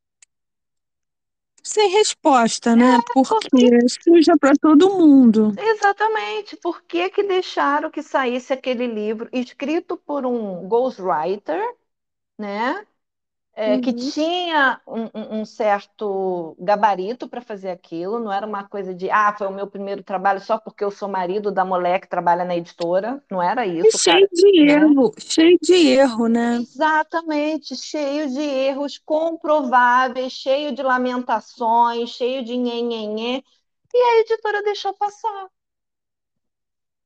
[1.63, 2.99] Sem resposta, né?
[3.15, 5.55] Porque Porque, suja para todo mundo.
[5.57, 11.63] exatamente, por que que deixaram que saísse aquele livro escrito por um ghostwriter,
[12.39, 12.87] né?
[13.55, 13.95] É, que Uhum.
[13.95, 19.47] tinha um, um- certo gabarito para fazer aquilo, não era uma coisa de, ah, foi
[19.49, 23.23] o meu primeiro trabalho só porque eu sou marido da mulher que trabalha na editora,
[23.31, 24.73] não era E isso, cheio cara, de né?
[24.73, 26.65] erro, cheio de erro, né?
[26.73, 33.43] Exatamente, cheio de erros comprováveis, cheio de lamentações, cheio de nhenhenhê,
[33.95, 35.49] e a editora deixou passar.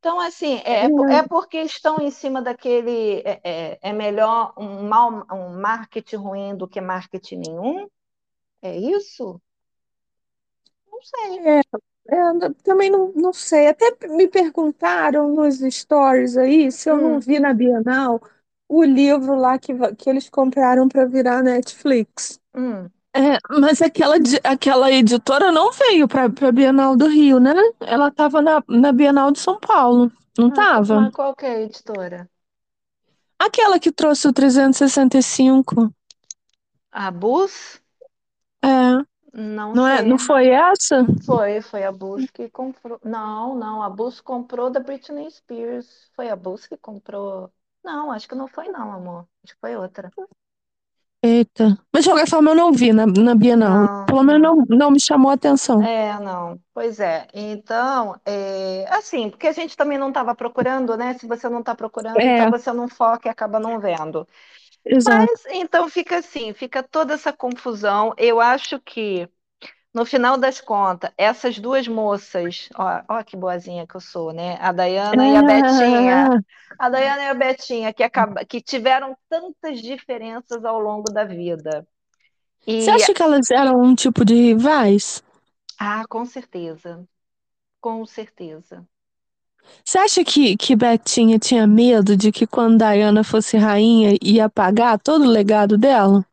[0.05, 3.21] Então, assim, é, é É, porque estão em cima daquele.
[3.25, 3.41] É,
[3.73, 7.89] é, é melhor um, mal, um marketing ruim do que marketing nenhum?
[8.63, 9.41] É isso?
[10.91, 11.47] Não sei.
[11.47, 13.69] é, é, também não, não sei.
[13.69, 18.21] Até me perguntaram nos stories aí se eu não Hum, vi na Bienal
[18.69, 22.41] o livro lá que, que eles compraram para virar Netflix.
[22.55, 22.91] hum.
[23.17, 27.53] É, mas aquela, aquela editora não veio para a Bienal do Rio, né?
[27.81, 30.99] Ela estava na, na Bienal de São Paulo, não Ah, estava?
[30.99, 32.31] mas qual que é a editora?
[33.39, 35.89] Aquela que trouxe o 365.
[36.93, 37.83] A Bus?
[38.65, 39.05] É,
[39.35, 41.07] Não não é, não foi essa?
[41.25, 43.01] Foi, foi a Bus que comprou.
[43.05, 46.11] Não, não, a Bus comprou da Britney Spears.
[46.15, 47.53] Foi a Bus que comprou.
[47.83, 49.29] Não, acho que não foi, não, amor.
[49.45, 50.13] Acho que foi outra.
[51.25, 51.79] Eita.
[51.93, 53.89] Mas de qualquer forma eu não vi na, na Bienal.
[53.89, 54.65] Não, Pelo menos não.
[54.69, 55.83] não, me chamou a atenção.
[55.83, 56.61] É, não.
[56.75, 57.27] Pois é.
[57.33, 61.15] Então, é, assim, porque a gente também não estava procurando, né?
[61.15, 64.29] Se você não está procurando, então É, você não foca e acaba não vendo.
[64.85, 65.33] exato.
[65.33, 68.13] Mas então fica assim, fica toda essa confusão.
[68.19, 69.29] Eu acho que
[69.95, 74.57] no final das contas, essas duas moças, ó, ó que boazinha que eu sou, né?
[74.61, 76.35] A Dayana e a Betinha.
[76.79, 81.87] A Dayana e a Betinha, que, acaba, que tiveram tantas diferenças ao longo da vida.
[82.79, 85.23] Você E, acha que elas eram um tipo de rivais?
[85.79, 87.07] ah, com certeza,
[87.81, 88.89] com certeza.
[89.85, 94.99] Você acha que, que Betinha tinha medo de que quando Diana fosse rainha ia apagar
[94.99, 96.25] todo o legado dela?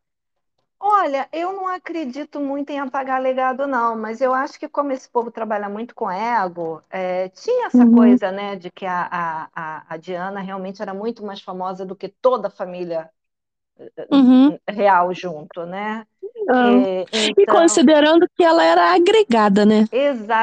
[0.84, 5.08] Olha, eu não acredito muito em apagar legado, não, mas eu acho que como esse
[5.08, 9.50] povo trabalha muito com ego, é, tinha essa Uhum, coisa, né, de que a, a,
[9.54, 13.10] a, a Diana realmente era muito mais famosa do que toda a família
[14.10, 14.54] uhum.
[14.68, 16.06] real junto, né?
[16.50, 16.86] Ah.
[17.12, 19.86] É, E então, considerando que ela era agregada, né?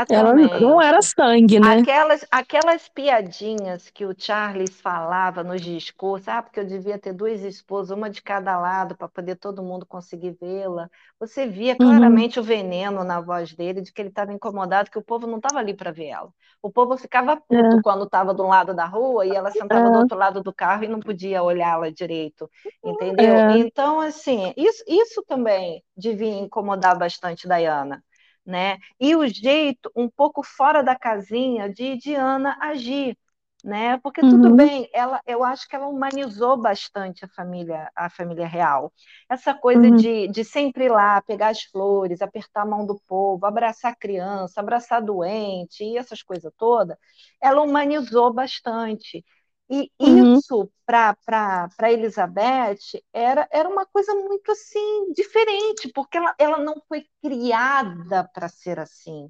[0.10, 1.04] Ela não era exatamente.
[1.04, 1.88] sangue, né?
[1.88, 7.42] Aquelas, aquelas piadinhas que o Charles falava nos discursos, ah, porque eu devia ter duas
[7.42, 10.90] esposas, uma de cada lado, para poder todo mundo conseguir vê-la.
[11.20, 14.98] Você via Uhum, claramente o veneno na voz dele, de que ele estava incomodado, que
[15.00, 16.34] o povo não estava ali para ver ela.
[16.62, 19.92] O povo ficava puto é, quando estava de um lado da rua e ela sentava
[19.92, 22.50] do é, outro lado do carro e não podia olhá-la direito,
[22.84, 23.44] entendeu?
[23.48, 23.50] é.
[23.50, 28.04] Então, assim, isso, isso também devia incomodar bastante Diana
[28.46, 28.78] né?
[29.00, 33.18] E o jeito um pouco fora da casinha de Diana agir,
[33.64, 33.98] né?
[34.00, 38.48] Porque tudo Uhum, bem, ela, eu acho que ela humanizou bastante a família, a família
[38.48, 38.92] real.
[39.30, 43.00] Essa coisa uhum, de, de sempre ir lá, pegar as flores, apertar a mão do
[43.08, 46.98] povo, abraçar a criança, abraçar doente e essas coisas todas,
[47.42, 49.24] ela humanizou bastante.
[49.70, 50.36] E uhum.
[50.36, 57.06] isso, para Elizabeth, era, era uma coisa muito assim, diferente, porque ela, ela não foi
[57.22, 59.30] criada para ser assim.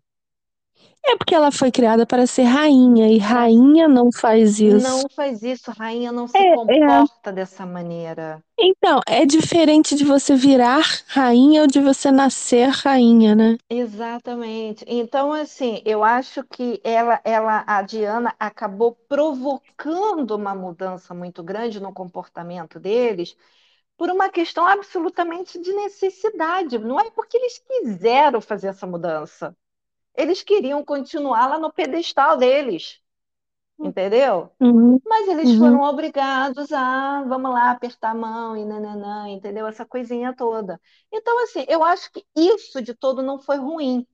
[1.05, 5.05] É porque ela foi criada para ser rainha, e rainha não faz isso.
[5.05, 6.55] não faz isso, rainha não se É, é.
[6.55, 8.43] comporta dessa maneira.
[8.57, 13.57] Então, é diferente de você virar rainha ou de você nascer rainha, né?
[13.71, 14.83] Exatamente.
[14.87, 21.79] Então, assim, eu acho que ela, ela, a Diana acabou provocando uma mudança muito grande
[21.79, 23.35] no comportamento deles,
[23.97, 26.79] por uma questão absolutamente de necessidade.
[26.79, 29.55] Não é porque eles quiseram fazer essa mudança.
[30.19, 32.99] Eles queriam continuar lá no pedestal deles,
[33.79, 34.51] entendeu?
[34.59, 39.67] Uhum, Mas eles uhum, foram obrigados a, vamos lá, apertar a mão e nananã, entendeu?
[39.67, 40.79] Essa coisinha toda.
[41.11, 44.07] Então, assim, eu acho que isso de todo não foi ruim.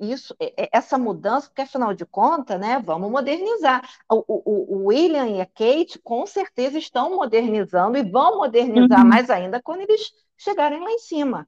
[0.00, 0.34] Isso,
[0.72, 3.86] essa mudança, porque afinal de contas, né, vamos modernizar.
[4.10, 9.10] O, o- o William e a Kate com certeza estão modernizando e vão modernizar uhum.
[9.10, 11.46] mais ainda quando eles chegarem lá em cima,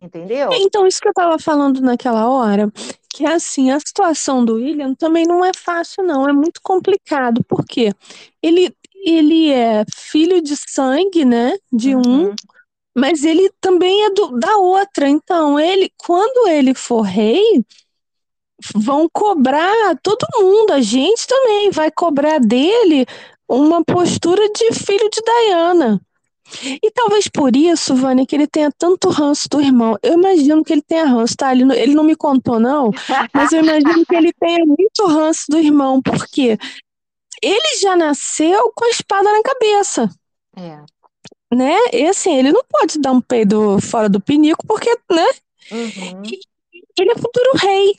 [0.00, 0.50] entendeu?
[0.52, 2.70] Então, isso que eu estava falando naquela hora,
[3.08, 7.92] que assim, a situação do William também não é fácil, não, é muito complicado, porque
[8.42, 8.74] ele,
[9.04, 12.34] ele é filho de sangue, né, de um, Uhum.
[12.96, 15.08] mas ele também é do, da outra.
[15.08, 17.64] Então, ele, quando ele for rei,
[18.74, 23.06] vão cobrar todo mundo, a gente também vai cobrar dele
[23.48, 26.00] uma postura de filho de Diana.
[26.82, 29.96] E talvez por isso, Vânia, que ele tenha tanto ranço do irmão.
[30.02, 31.52] Eu imagino que ele tenha ranço, tá?
[31.52, 32.90] Ele não, ele não me contou, não,
[33.32, 36.58] mas eu imagino que ele tenha muito ranço do irmão, porque
[37.42, 40.08] ele já nasceu com a espada na cabeça,
[40.56, 40.80] É.
[41.54, 41.76] né?
[41.92, 45.26] E assim, ele não pode dar um peido fora do pinico, porque, né?
[45.70, 46.22] Uhum.
[46.98, 47.98] Ele é futuro rei.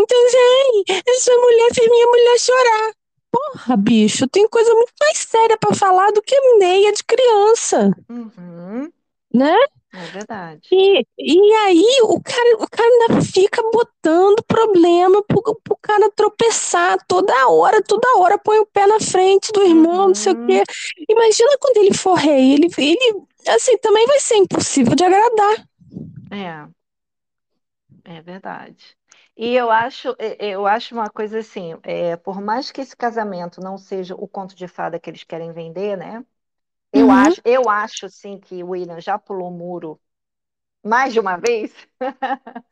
[0.00, 2.92] Então, assim, essa mulher fez minha mulher chorar.
[3.32, 8.92] Porra, bicho, tem coisa muito mais séria pra falar do que meia de criança, Uhum.
[9.34, 9.56] né?
[9.94, 10.68] É verdade.
[10.70, 16.96] E, e aí o cara, o cara ainda fica botando problema pro, pro cara tropeçar
[17.06, 20.46] toda hora, toda hora põe o pé na frente do irmão, não sei o Uhum.
[20.46, 20.62] quê.
[21.08, 25.66] Imagina quando ele for rei, ele, ele assim, também vai ser impossível de agradar.
[26.30, 26.68] É,
[28.04, 28.96] é verdade.
[29.42, 33.76] E eu acho, eu acho uma coisa assim, é, por mais que esse casamento não
[33.76, 36.24] seja o conto de fada que eles querem vender, né?
[36.92, 40.00] Eu Uhum, acho, eu acho sim que o William já pulou o muro
[40.84, 41.72] mais de uma vez.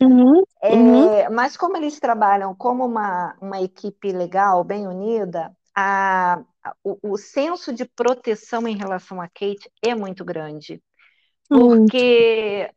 [0.03, 6.35] uhum, uhum, É, mas como eles trabalham como uma, uma equipe legal, bem unida, a,
[6.63, 10.83] a- o, o senso de proteção em relação a Kate é muito grande.
[11.51, 12.71] Porque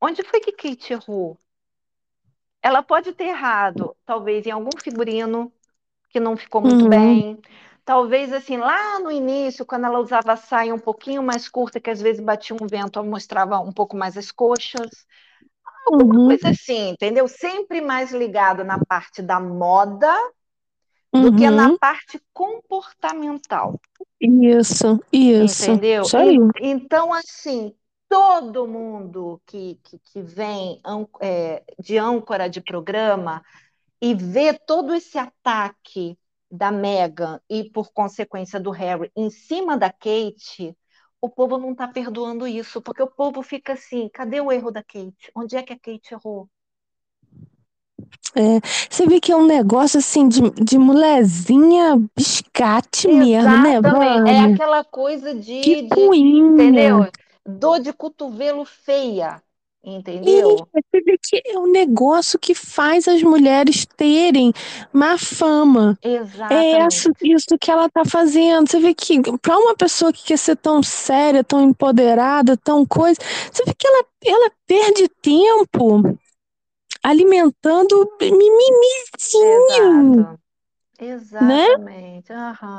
[0.00, 1.36] onde foi que Kate errou?
[2.64, 5.52] Ela pode ter errado, talvez em algum figurino
[6.10, 7.40] que não ficou muito Uhum, bem.
[7.84, 11.90] Talvez assim, lá no início, quando ela usava a saia um pouquinho mais curta, que
[11.90, 15.06] às vezes batia um vento, mostrava um pouco mais as coxas.
[15.92, 17.28] Alguma uhum, coisa assim, entendeu?
[17.28, 20.12] Sempre mais ligado na parte da moda
[21.18, 21.78] do que na uhum.
[21.80, 23.80] parte comportamental,
[24.20, 25.72] Isso, isso.
[25.78, 26.02] entendeu?
[26.02, 26.36] Isso aí.
[26.36, 27.74] En- Então, assim,
[28.08, 30.80] todo mundo que, que, que vem
[31.20, 33.42] é, de âncora de programa
[34.00, 36.18] e vê todo esse ataque
[36.50, 40.76] da Meghan e, por consequência, do Harry em cima da Kate,
[41.20, 44.82] o povo não está perdoando isso, porque o povo fica assim: cadê o erro da
[44.82, 45.30] Kate?
[45.34, 46.48] Onde é que a Kate errou?
[48.36, 54.30] É, você vê que é um negócio assim de, de mulherzinha biscate mesmo, né, Exatamente,
[54.30, 56.52] é aquela coisa de, de Picuinha.
[56.52, 57.06] entendeu?
[57.46, 59.42] Dor de cotovelo feia,
[59.82, 60.50] entendeu?
[60.50, 64.52] E você vê que é um negócio que faz as mulheres terem
[64.92, 65.98] má fama.
[66.02, 67.12] É isso, Exatamente.
[67.22, 68.68] isso que ela tá fazendo.
[68.68, 73.20] Você vê que para uma pessoa que quer ser tão séria, tão empoderada, tão coisa,
[73.52, 76.18] você vê que ela, ela perde tempo
[77.02, 78.70] alimentando mimizinho,
[80.20, 80.43] Exato.
[81.40, 81.66] Né?
[81.68, 82.32] Exatamente.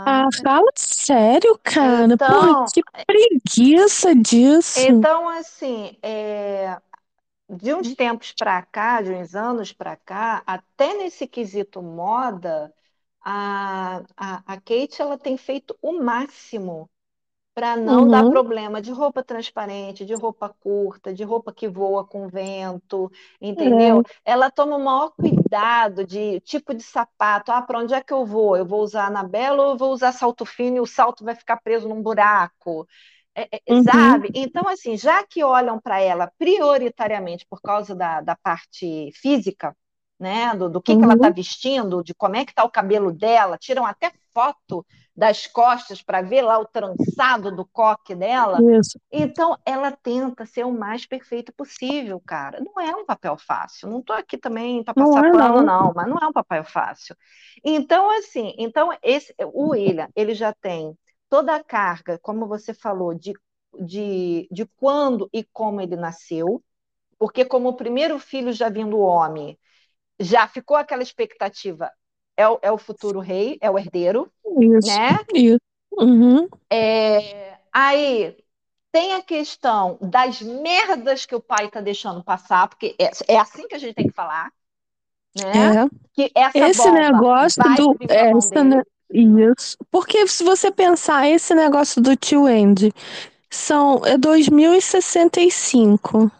[0.05, 0.43] Ah, Aham.
[0.43, 2.17] fala sério, cara.
[2.25, 4.67] Porra, Então, que preguiça disso.
[4.75, 6.79] então assim, é,
[7.49, 12.73] de uns tempos para cá, de uns anos para cá, até nesse quesito moda,
[13.21, 16.89] a, a, a Kate ela tem feito o máximo
[17.55, 22.05] para não dar Uhum, problema de roupa transparente, de roupa curta, de roupa que voa
[22.05, 24.03] com vento, entendeu?
[24.03, 27.51] é, Ela toma o maior cuidado de tipo de sapato.
[27.53, 28.57] Ah, para onde é que eu vou?
[28.57, 31.57] Eu vou usar Anabela ou eu vou usar salto fino e o salto vai ficar
[31.61, 32.87] preso num buraco?
[33.35, 34.31] É, é, uhum, sabe?
[34.33, 39.75] Então, assim, já que olham para ela prioritariamente por causa da, da parte física,
[40.19, 42.71] né, do, do que, que ela está uhum, vestindo, de como é que está o
[42.71, 48.59] cabelo dela, tiram até foto das costas para ver lá o trançado do coque dela.
[48.77, 48.99] isso.
[49.11, 52.59] Então, ela tenta ser o mais perfeito possível, cara.
[52.59, 53.89] Não é um papel fácil.
[53.89, 55.65] Não estou aqui também para Não passar é, pano, não.
[55.65, 57.15] não, mas não é um papel fácil.
[57.63, 60.97] Então, assim, então esse, o William, ele já tem
[61.29, 63.33] toda a carga, como você falou, de,
[63.79, 66.63] de, de quando e como ele nasceu,
[67.17, 69.57] porque como o primeiro filho já vindo homem,
[70.19, 71.91] já ficou aquela expectativa,
[72.37, 75.19] é o, é o futuro rei, é o herdeiro, Isso, né?
[75.33, 75.59] isso.
[75.97, 78.35] Uhum, É, aí
[78.91, 83.67] tem a questão das merdas que o pai está deixando passar, porque é, é assim
[83.67, 84.51] que a gente tem que falar,
[85.35, 85.77] né?
[85.83, 85.89] é.
[86.13, 87.95] Que essa Esse negócio do.
[88.09, 88.33] É,
[88.63, 88.85] ne- dele.
[89.11, 89.77] isso.
[89.91, 92.91] Porque se você pensar, esse negócio do tio Andy
[93.51, 96.31] são, é 2065,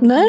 [0.00, 0.24] né?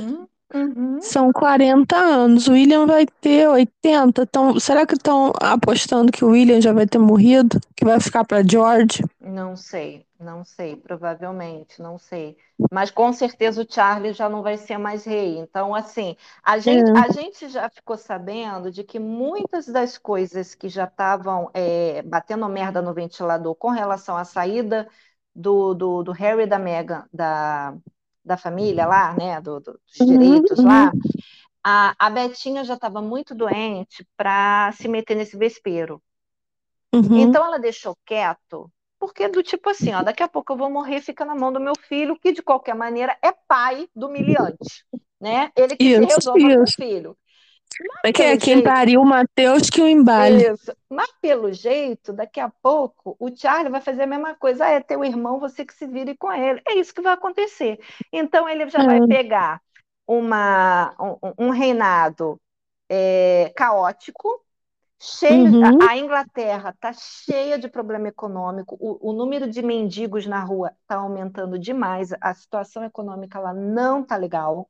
[0.56, 1.12] Uhum.
[1.12, 2.48] São 40 anos.
[2.48, 4.24] O William vai ter 80.
[4.24, 7.60] Então, será que estão apostando que o William já vai ter morrido?
[7.76, 9.04] Que vai ficar para George?
[9.20, 12.38] Não sei, não sei, provavelmente, não sei.
[12.70, 15.38] Mas com certeza o Charlie já não vai ser mais rei.
[15.40, 16.94] Então, assim, a gente, É.
[16.94, 22.48] a gente já ficou sabendo de que muitas das coisas que já estavam é, batendo
[22.50, 24.88] merda no ventilador com relação à saída
[25.34, 27.76] do, do, do Harry e da Meghan da,
[28.26, 30.96] da família lá, né, do, do- dos Uhum, direitos uhum, lá,
[31.64, 36.02] a, a Betinha já estava muito doente para se meter nesse vespeiro.
[36.94, 37.38] uhum.
[37.38, 41.02] Então ela deixou quieto, porque do tipo assim, ó, daqui a pouco eu vou morrer,
[41.02, 44.86] fica na mão do meu filho, que de qualquer maneira é pai do humilhante,
[45.20, 45.52] né?
[45.56, 46.78] Ele que se Isso, resolva com o isso.
[46.78, 47.18] filho.
[47.80, 50.44] Mas É que é quem jeito, pariu o Mateus que o embale.
[50.54, 50.72] isso.
[50.90, 54.66] Mas pelo jeito, daqui a pouco o Charlie vai fazer a mesma coisa.
[54.66, 56.62] Ah, é teu irmão, você que se vire com ele.
[56.68, 57.80] É isso que vai acontecer.
[58.12, 59.08] Então ele já vai É.
[59.08, 59.62] pegar
[60.08, 62.40] uma, um, um reinado
[62.90, 64.42] é, caótico,
[65.02, 65.54] cheio.
[65.54, 68.78] Uhum, A, a Inglaterra está cheia de problema econômico.
[68.80, 72.12] O, o número de mendigos na rua está aumentando demais.
[72.22, 74.70] A situação econômica lá não está legal.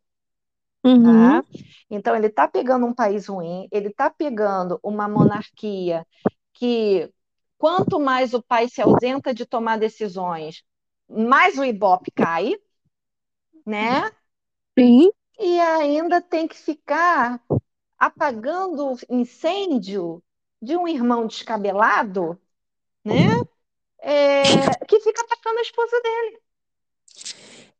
[0.85, 1.43] Uhum, Tá?
[1.89, 6.05] Então, ele está pegando um país ruim, ele está pegando uma monarquia
[6.53, 7.11] que,
[7.57, 10.63] quanto mais o país se ausenta de tomar decisões,
[11.09, 12.55] mais o Ibope cai,
[13.65, 14.11] né?
[14.77, 15.11] sim.
[15.39, 17.41] E ainda tem que ficar
[17.97, 20.23] apagando incêndio
[20.61, 22.39] de um irmão descabelado,
[23.03, 23.27] né?
[23.99, 24.43] É,
[24.87, 26.39] que fica atacando a esposa dele.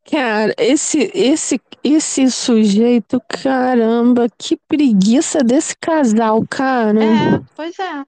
[0.10, 7.04] Cara, esse, esse, esse sujeito, caramba, que preguiça desse casal, cara.
[7.04, 8.04] É, pois é.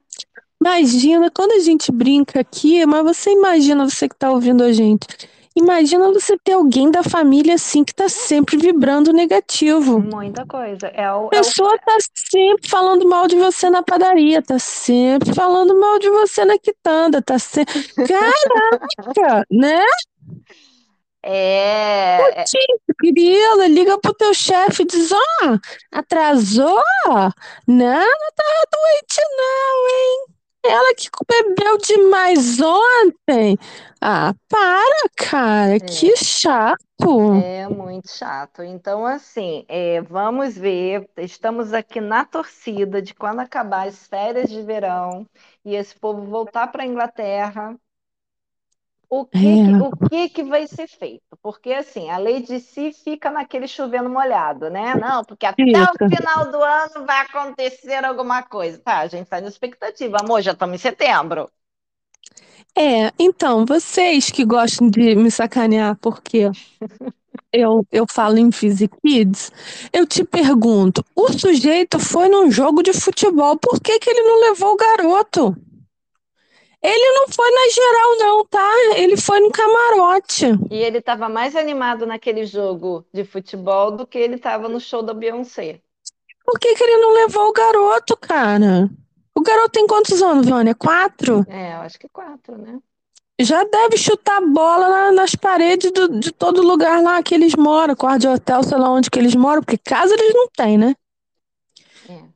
[0.62, 5.08] Imagina, quando a gente brinca aqui, mas você imagina, você que tá ouvindo a gente,
[5.56, 10.00] imagina você ter alguém da família assim que tá sempre vibrando negativo.
[10.00, 10.88] Muita coisa.
[10.88, 14.60] É o, A é o, pessoa tá sempre falando mal de você na padaria, tá
[14.60, 17.84] sempre falando mal de você na quitanda, tá sempre.
[17.96, 19.84] Caraca, né?
[21.30, 22.46] É, é,
[23.02, 25.58] Grila, liga pro teu chefe e diz, ó,
[25.92, 26.82] atrasou?
[27.68, 30.38] Não, não tá doente não, hein?
[30.66, 33.58] Ela que bebeu demais ontem.
[34.02, 36.16] Ah, para, cara, que é.
[36.16, 36.78] chato.
[37.44, 38.64] É muito chato.
[38.64, 41.10] Então, assim, é, vamos ver.
[41.18, 45.26] Estamos aqui na torcida de quando acabar as férias de verão
[45.64, 47.76] e esse povo voltar para a Inglaterra,
[49.10, 51.38] o que que, o É, que que vai ser feito?
[51.42, 54.96] Porque, assim, a lei de si fica naquele chovendo molhado, né?
[54.96, 56.10] Não, porque até o fica.
[56.10, 58.80] final do ano vai acontecer alguma coisa.
[58.80, 60.18] Tá, a gente está na expectativa.
[60.20, 61.52] Amor, já estamos em setembro.
[62.76, 66.50] É, então, vocês que gostam de me sacanear porque
[67.52, 69.52] eu, eu falo em Physics Kids,
[69.94, 74.42] eu te pergunto, o sujeito foi num jogo de futebol, por que que ele não
[74.42, 75.56] levou o garoto?
[76.82, 78.72] Ele não foi na geral, não, tá?
[78.98, 80.46] Ele foi no camarote.
[80.70, 85.02] E ele estava mais animado naquele jogo de futebol do que ele estava no show
[85.02, 85.82] da Beyoncé.
[86.46, 88.90] Por que, que ele não levou o garoto, cara?
[89.36, 90.74] O garoto tem quantos anos, Vânia?
[90.76, 91.46] Quatro?
[91.50, 92.80] É, eu acho que quatro, né?
[93.40, 97.96] Já deve chutar bola na- nas paredes do- de todo lugar lá que eles moram,
[97.96, 100.96] quarto de hotel, sei lá onde que eles moram, porque casa eles não têm, né?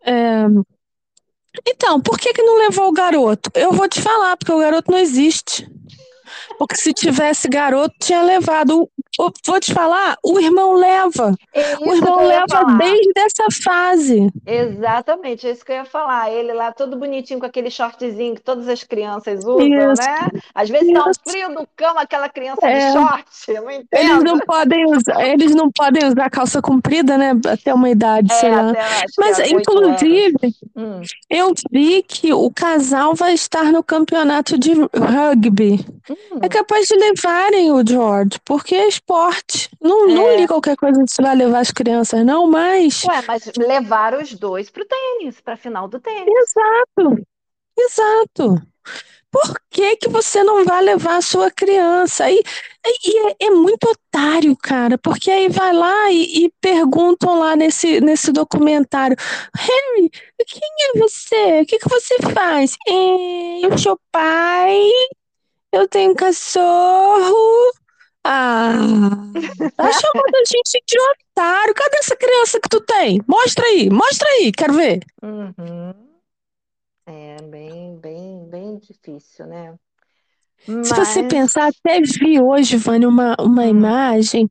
[0.04, 0.12] É.
[0.12, 0.46] É,
[1.68, 3.50] Então, por que que não levou o garoto?
[3.54, 5.70] Eu vou te falar, porque o garoto não existe.
[6.58, 8.90] Porque se tivesse garoto, tinha levado.
[9.46, 11.36] Vou te falar, o irmão leva.
[11.54, 12.78] É O isso irmão leva falar.
[12.78, 14.32] desde essa fase.
[14.46, 16.32] Exatamente, é isso que eu ia falar.
[16.32, 20.02] Ele lá todo bonitinho com aquele shortzinho que todas as crianças usam, Isso.
[20.02, 20.30] né?
[20.56, 21.20] Às vezes tá um Isso.
[21.28, 22.88] frio do cão, aquela criança É.
[22.88, 24.24] de short, eu não Eles entendo.
[24.24, 27.32] não podem usar, eles não podem usar calça comprida, né?
[27.52, 28.74] Até uma idade, É, sei lá.
[29.20, 30.36] Mas, inclusive.
[30.76, 35.86] Hum, eu vi que o casal vai estar no campeonato de rugby.
[36.10, 36.16] hum.
[36.42, 39.70] É capaz de levarem o George, porque é esporte.
[39.82, 40.38] Não, não É.
[40.38, 43.04] li qualquer coisa se vai levar as crianças, não, mas.
[43.06, 46.28] Ué, mas levaram os dois pro tênis, pra final do tênis.
[46.28, 47.24] Exato,
[47.78, 48.62] exato.
[49.32, 52.30] Por que que você não vai levar a sua criança?
[52.30, 52.44] E,
[53.06, 58.02] e é, é muito otário, cara, porque aí vai lá e, e perguntam lá nesse,
[58.02, 59.16] nesse documentário,
[59.56, 60.10] Harry,
[60.46, 60.62] quem
[60.96, 61.62] é você?
[61.62, 62.76] O que que você faz?
[62.86, 64.82] "É, eu sou pai,
[65.72, 67.72] eu tenho cachorro.
[68.24, 68.74] Ah,
[69.76, 71.74] tá chamando a gente de otário.
[71.74, 73.20] Cadê essa criança que tu tem?
[73.28, 75.00] Mostra aí, mostra aí, quero ver.
[75.24, 76.12] Uhum.
[77.06, 79.78] É bem, bem, bem difícil, né?
[80.82, 83.68] Se você Mas, pensar, até vi hoje, Vânia, uma, uma Hum.
[83.68, 84.50] imagem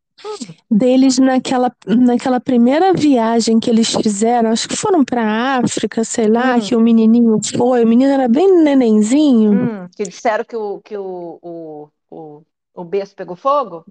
[0.71, 6.29] deles naquela, naquela primeira viagem que eles fizeram, acho que foram para a África, sei
[6.29, 6.61] lá, Hum.
[6.61, 9.71] que o menininho foi, o menino era bem nenenzinho.
[9.75, 13.87] hum, que disseram que o, que o, o, o, o berço pegou fogo?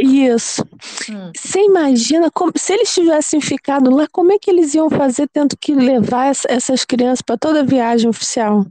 [0.00, 0.62] Isso.
[1.08, 1.36] Hum.
[1.36, 5.56] Você imagina como, se eles tivessem ficado lá, como é que eles iam fazer tendo
[5.58, 8.66] que levar essa- essas crianças para toda a viagem oficial?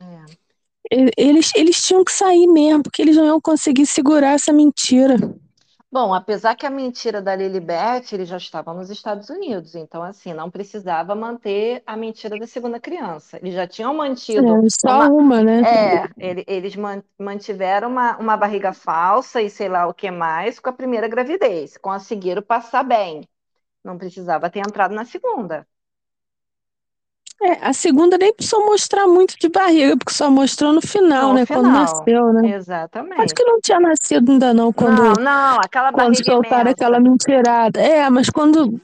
[0.00, 0.36] É.
[0.79, 5.16] E- Eles, eles tinham que sair mesmo, porque eles não iam conseguir segurar essa mentira.
[5.92, 10.32] Bom, apesar que a mentira da Lilibet, ele já estava nos Estados Unidos, então assim,
[10.32, 13.38] não precisava manter a mentira da segunda criança.
[13.38, 15.64] Eles já tinham mantido É, só uma, uma, né?
[15.64, 20.60] É, ele- eles man- mantiveram uma, uma barriga falsa e sei lá o que mais
[20.60, 21.76] com a primeira gravidez.
[21.78, 23.28] Conseguiram passar bem.
[23.84, 25.66] Não precisava ter entrado na segunda.
[27.42, 31.34] É, a segunda nem precisou mostrar muito de barriga, porque só mostrou no final, No
[31.34, 31.46] né?
[31.46, 31.72] Quando final.
[31.72, 32.42] nasceu, né?
[32.44, 33.34] Acho Exatamente.
[33.34, 36.72] que não tinha nascido ainda não, quando, Não, não, aquela quando barriga soltaram imensa.
[36.72, 37.80] aquela mentirada.
[37.80, 38.80] É, mas quando.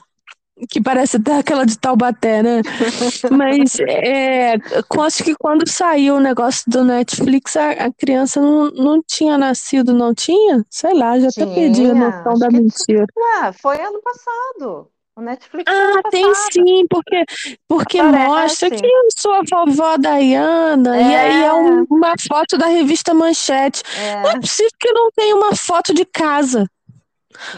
[0.70, 2.62] Que parece até aquela de Taubaté, né?
[3.30, 4.54] Mas é,
[5.00, 9.92] acho que quando saiu o negócio do Netflix, a, a criança não, não tinha nascido,
[9.92, 10.64] não tinha?
[10.70, 13.04] Sei lá, já até perdi a Tinha, noção acho da mentira.
[13.16, 14.90] Ué, foi ano passado.
[15.16, 17.24] O Netflix Ah, ano tem sim, porque,
[17.66, 22.58] porque mostra que eu sou a vovó Diana, e aí é É, um- uma foto
[22.58, 23.82] da revista Manchete.
[24.22, 24.40] Não é é.
[24.40, 26.66] possível que não tenha uma foto de casa.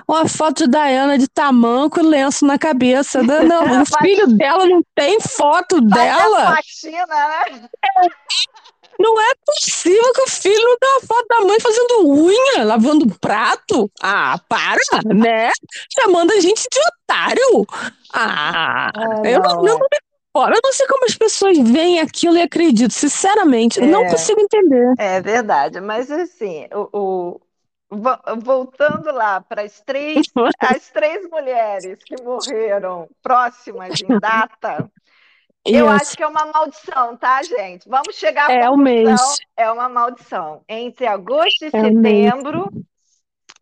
[0.08, 3.22] Uma foto de Diana de tamanco e lenço na cabeça.
[3.22, 6.54] Não, não, o filho dela não tem foto faz a dela.
[6.56, 7.68] faxina, né?
[8.98, 13.90] Não é possível que o filho não uma foto da mãe fazendo unha, lavando prato.
[14.02, 14.78] Ah, para,
[15.14, 15.50] né?
[15.92, 17.66] Chamando a gente de otário.
[18.12, 19.88] Ah, Ah, eu não, não, é.
[20.34, 20.48] não.
[20.50, 22.90] Eu não sei como as pessoas veem aquilo e acreditam.
[22.90, 24.94] Sinceramente, não É, consigo entender.
[24.96, 25.80] é verdade.
[25.80, 27.40] Mas assim, o, o-
[27.90, 34.90] vo- voltando lá para as três, as três mulheres que morreram próximas em data,
[35.64, 37.88] eu acho que é uma maldição, tá, gente?
[37.88, 39.20] Vamos chegar é o mês.
[39.56, 40.64] é uma maldição.
[40.68, 42.72] Entre agosto e É setembro,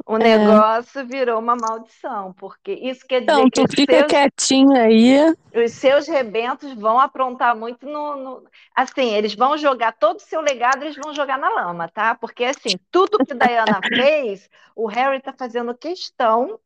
[0.06, 0.22] o É.
[0.26, 4.72] negócio virou uma maldição, porque isso quer dizer Então, que tu os fica seus, quietinho
[4.76, 5.34] aí.
[5.54, 10.40] os seus rebentos vão aprontar muito no, no- Assim, eles vão jogar todo o seu
[10.40, 12.14] legado, eles vão jogar na lama, tá?
[12.14, 16.60] Porque, assim, tudo que Diana fez, o Harry tá fazendo questão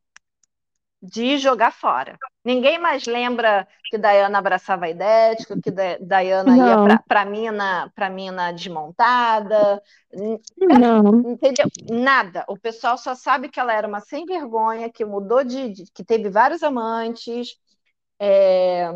[1.02, 2.18] de jogar fora.
[2.44, 7.90] Ninguém mais lembra que Diana abraçava a idético, que Di- Diana ia Não, para mina,
[7.94, 9.82] pra mina desmontada.
[10.12, 10.40] N-
[10.78, 11.20] não.
[11.31, 11.66] Entendeu?
[11.90, 12.44] Nada.
[12.48, 16.05] O pessoal só sabe que ela era uma sem vergonha, que mudou de, de- que
[16.05, 17.56] teve vários amantes,
[18.18, 18.89] é,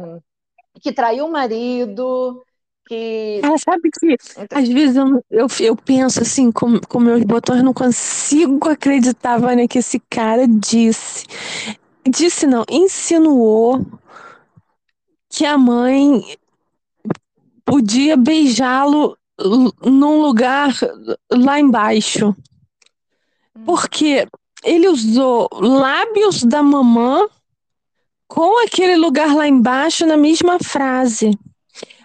[0.82, 2.42] que traiu o marido,
[2.86, 3.40] que.
[3.42, 4.16] Ela sabe que
[4.50, 9.68] às vezes eu, eu, eu penso assim, com, com meus botões, não consigo acreditar, Vânia,
[9.68, 11.26] que esse cara disse.
[12.08, 13.84] Disse não, insinuou
[15.30, 16.36] que a mãe
[17.64, 19.16] podia beijá-lo
[19.82, 20.72] num lugar
[21.30, 22.34] lá embaixo.
[23.56, 23.64] Hum.
[23.64, 24.28] Porque
[24.62, 27.28] ele usou lábios da mamã
[28.28, 31.38] com aquele lugar lá embaixo na mesma frase.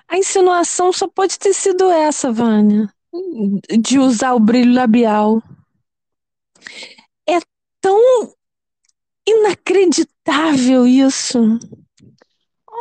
[0.07, 2.91] A insinuação só pode ter sido essa, Vânia,
[3.80, 5.41] de usar o brilho labial.
[7.27, 7.39] É
[7.80, 8.34] tão
[9.30, 11.39] inacreditável isso.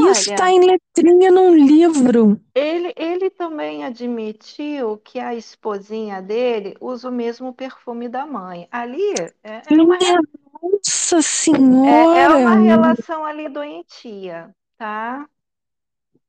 [0.01, 2.41] Olha, isso está em letrinha num livro.
[2.55, 8.69] Ele, ele também admitiu que a esposinha dele usa o mesmo perfume da mãe.
[8.71, 9.99] Ali é, é uma,
[10.63, 12.39] nossa senhora!
[12.39, 15.29] É, é uma relação ali doentia, tá?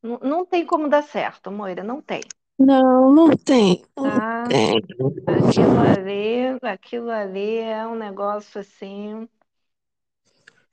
[0.01, 2.21] Não, tem como dar certo, Moira, não tem.
[2.57, 3.83] Não, não tem.
[3.95, 4.45] Tá?
[4.47, 4.81] tem.
[5.27, 9.27] Aquilo ali, aquilo ali é um negócio assim.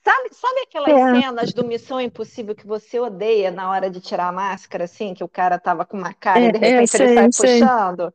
[0.07, 1.21] Sabe, sabe aquelas é.
[1.21, 5.25] cenas do Missão Impossível que você odeia na hora de tirar a máscara, assim, que
[5.25, 7.59] o cara tava com uma cara é, e de é, repente ele sai sei.
[7.59, 8.15] puxando?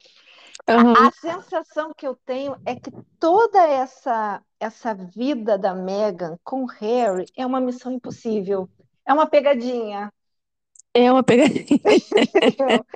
[0.69, 0.93] Uhum.
[0.95, 2.89] A, a, sensação que eu tenho é que
[3.19, 8.69] toda essa essa vida da Meghan com Harry é uma missão impossível.
[9.05, 10.13] É uma pegadinha.
[10.93, 11.63] É uma pegadinha.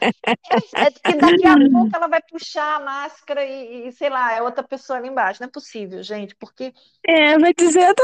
[0.76, 4.34] é, é que daqui a pouco ela vai puxar a máscara e, e, sei lá,
[4.34, 5.42] é outra pessoa ali embaixo.
[5.42, 6.74] Não é possível, gente, porque.
[7.08, 8.04] É, vai dizer, tá,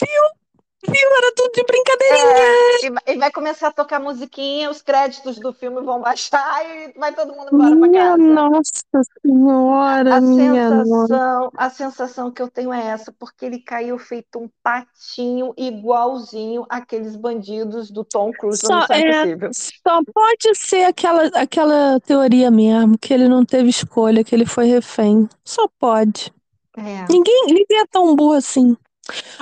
[0.00, 0.47] viu?
[0.86, 0.94] Viu?
[0.94, 3.00] Era tudo de brincadeirinha.
[3.04, 7.12] É, e vai começar a tocar musiquinha, os créditos do filme vão baixar e vai
[7.12, 8.16] todo mundo embora para casa.
[8.16, 11.50] Nossa Senhora, a minha sensação, nossa.
[11.56, 17.16] A sensação que eu tenho é essa, porque ele caiu feito um patinho igualzinho aqueles
[17.16, 19.50] bandidos do Tom Cruise só, Missão é.
[19.52, 24.66] Só pode ser aquela, aquela teoria mesmo, que ele não teve escolha, que ele foi
[24.66, 25.28] refém.
[25.44, 26.32] Só pode.
[26.76, 27.04] É.
[27.10, 28.76] Ninguém, ninguém é tão burro assim.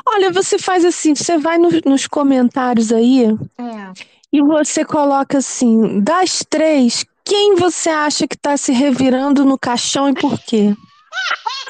[0.06, 3.92] Olha, você faz assim, você vai no, nos comentários aí é.
[4.32, 10.08] e você coloca assim, das três, quem você acha que está se revirando no caixão
[10.08, 10.74] e por quê?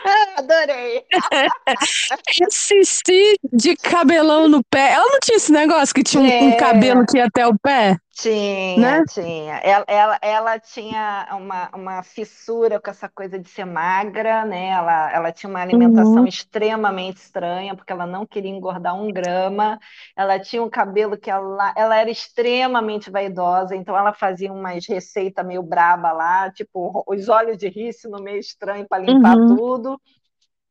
[0.37, 1.03] Adorei.
[2.47, 4.93] Assisti de cabelão no pé.
[4.93, 6.43] Ela não tinha esse negócio que tinha é.
[6.43, 7.97] um cabelo que ia até o pé?
[8.17, 9.05] Tinha, né?
[9.11, 9.57] tinha.
[9.57, 14.69] Ela, ela, ela, tinha uma, uma fissura com essa coisa de ser magra, né?
[14.69, 16.27] Ela, ela tinha uma alimentação uhum.
[16.27, 19.79] extremamente estranha, porque ela não queria engordar um grama.
[20.17, 25.45] Ela tinha um cabelo que ela, ela era extremamente vaidosa, então ela fazia umas receitas
[25.45, 29.57] meio braba lá, tipo os olhos de rícino meio estranho para limpar uhum.
[29.57, 30.01] tudo.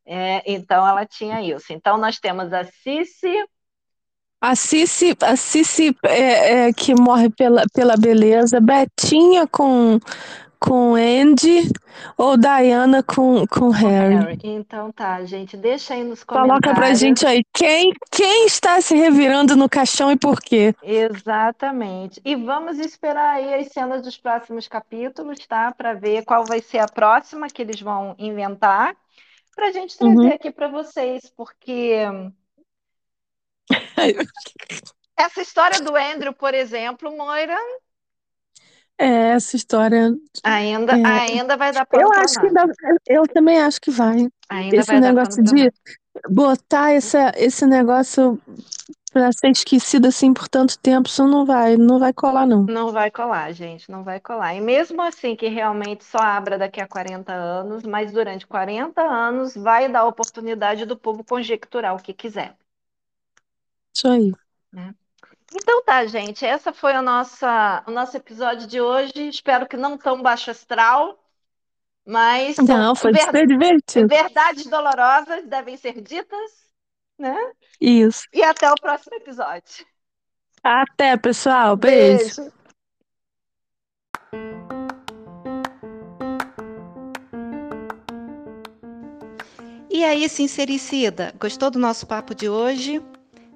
[0.03, 1.71] É, então ela tinha isso.
[1.71, 3.45] Então nós temos a Cici,
[4.45, 9.99] a Cici, a Cici é, é, que morre pela, pela beleza, Betinha com,
[10.59, 11.67] com Andy
[12.15, 14.15] ou Diana com, com Harry.
[14.15, 14.39] Harry.
[14.43, 16.61] Então tá, gente, deixa aí nos comentários.
[16.61, 20.75] Coloca pra gente aí quem, quem está se revirando no caixão e por quê.
[20.83, 22.21] Exatamente.
[22.23, 25.71] E vamos esperar aí as cenas dos próximos capítulos, tá?
[25.71, 28.95] Para ver qual vai ser a próxima que eles vão inventar,
[29.55, 30.33] pra gente trazer uhum.
[30.33, 32.05] aqui para vocês, porque
[35.17, 37.57] essa história do Andrew, por exemplo, Moira.
[38.97, 40.13] É, essa história.
[40.43, 41.05] Ainda, é...
[41.05, 42.65] ainda vai dar Eu acho que dá,
[43.07, 44.29] eu também acho que vai.
[44.49, 45.71] Ainda esse vai negócio de
[46.29, 48.41] botar essa, esse negócio
[49.15, 52.63] para ser esquecido assim por tanto tempo, isso não vai, não vai colar não.
[52.63, 54.53] Não vai colar, gente, não vai colar.
[54.55, 59.55] E mesmo assim que realmente só abra daqui a 40 anos, mas durante 40 anos
[59.55, 62.57] vai dar oportunidade do povo conjecturar o que quiser.
[63.95, 64.31] Isso aí.
[64.73, 64.93] Né?
[65.53, 66.45] Então tá, gente.
[66.45, 69.29] Essa foi a nossa, o nosso episódio de hoje.
[69.29, 71.17] Espero que não tão baixo astral,
[72.05, 73.21] mas não, foi ver...
[73.21, 74.07] super divertido.
[74.07, 76.51] Verdades dolorosas devem ser ditas,
[77.17, 77.37] né?
[77.79, 78.25] Isso.
[78.33, 79.85] E até o próximo episódio.
[80.61, 81.77] Até, pessoal.
[81.77, 82.41] Beijo.
[82.41, 82.55] Beijo.
[89.89, 93.01] E aí, sincericida, gostou do nosso papo de hoje?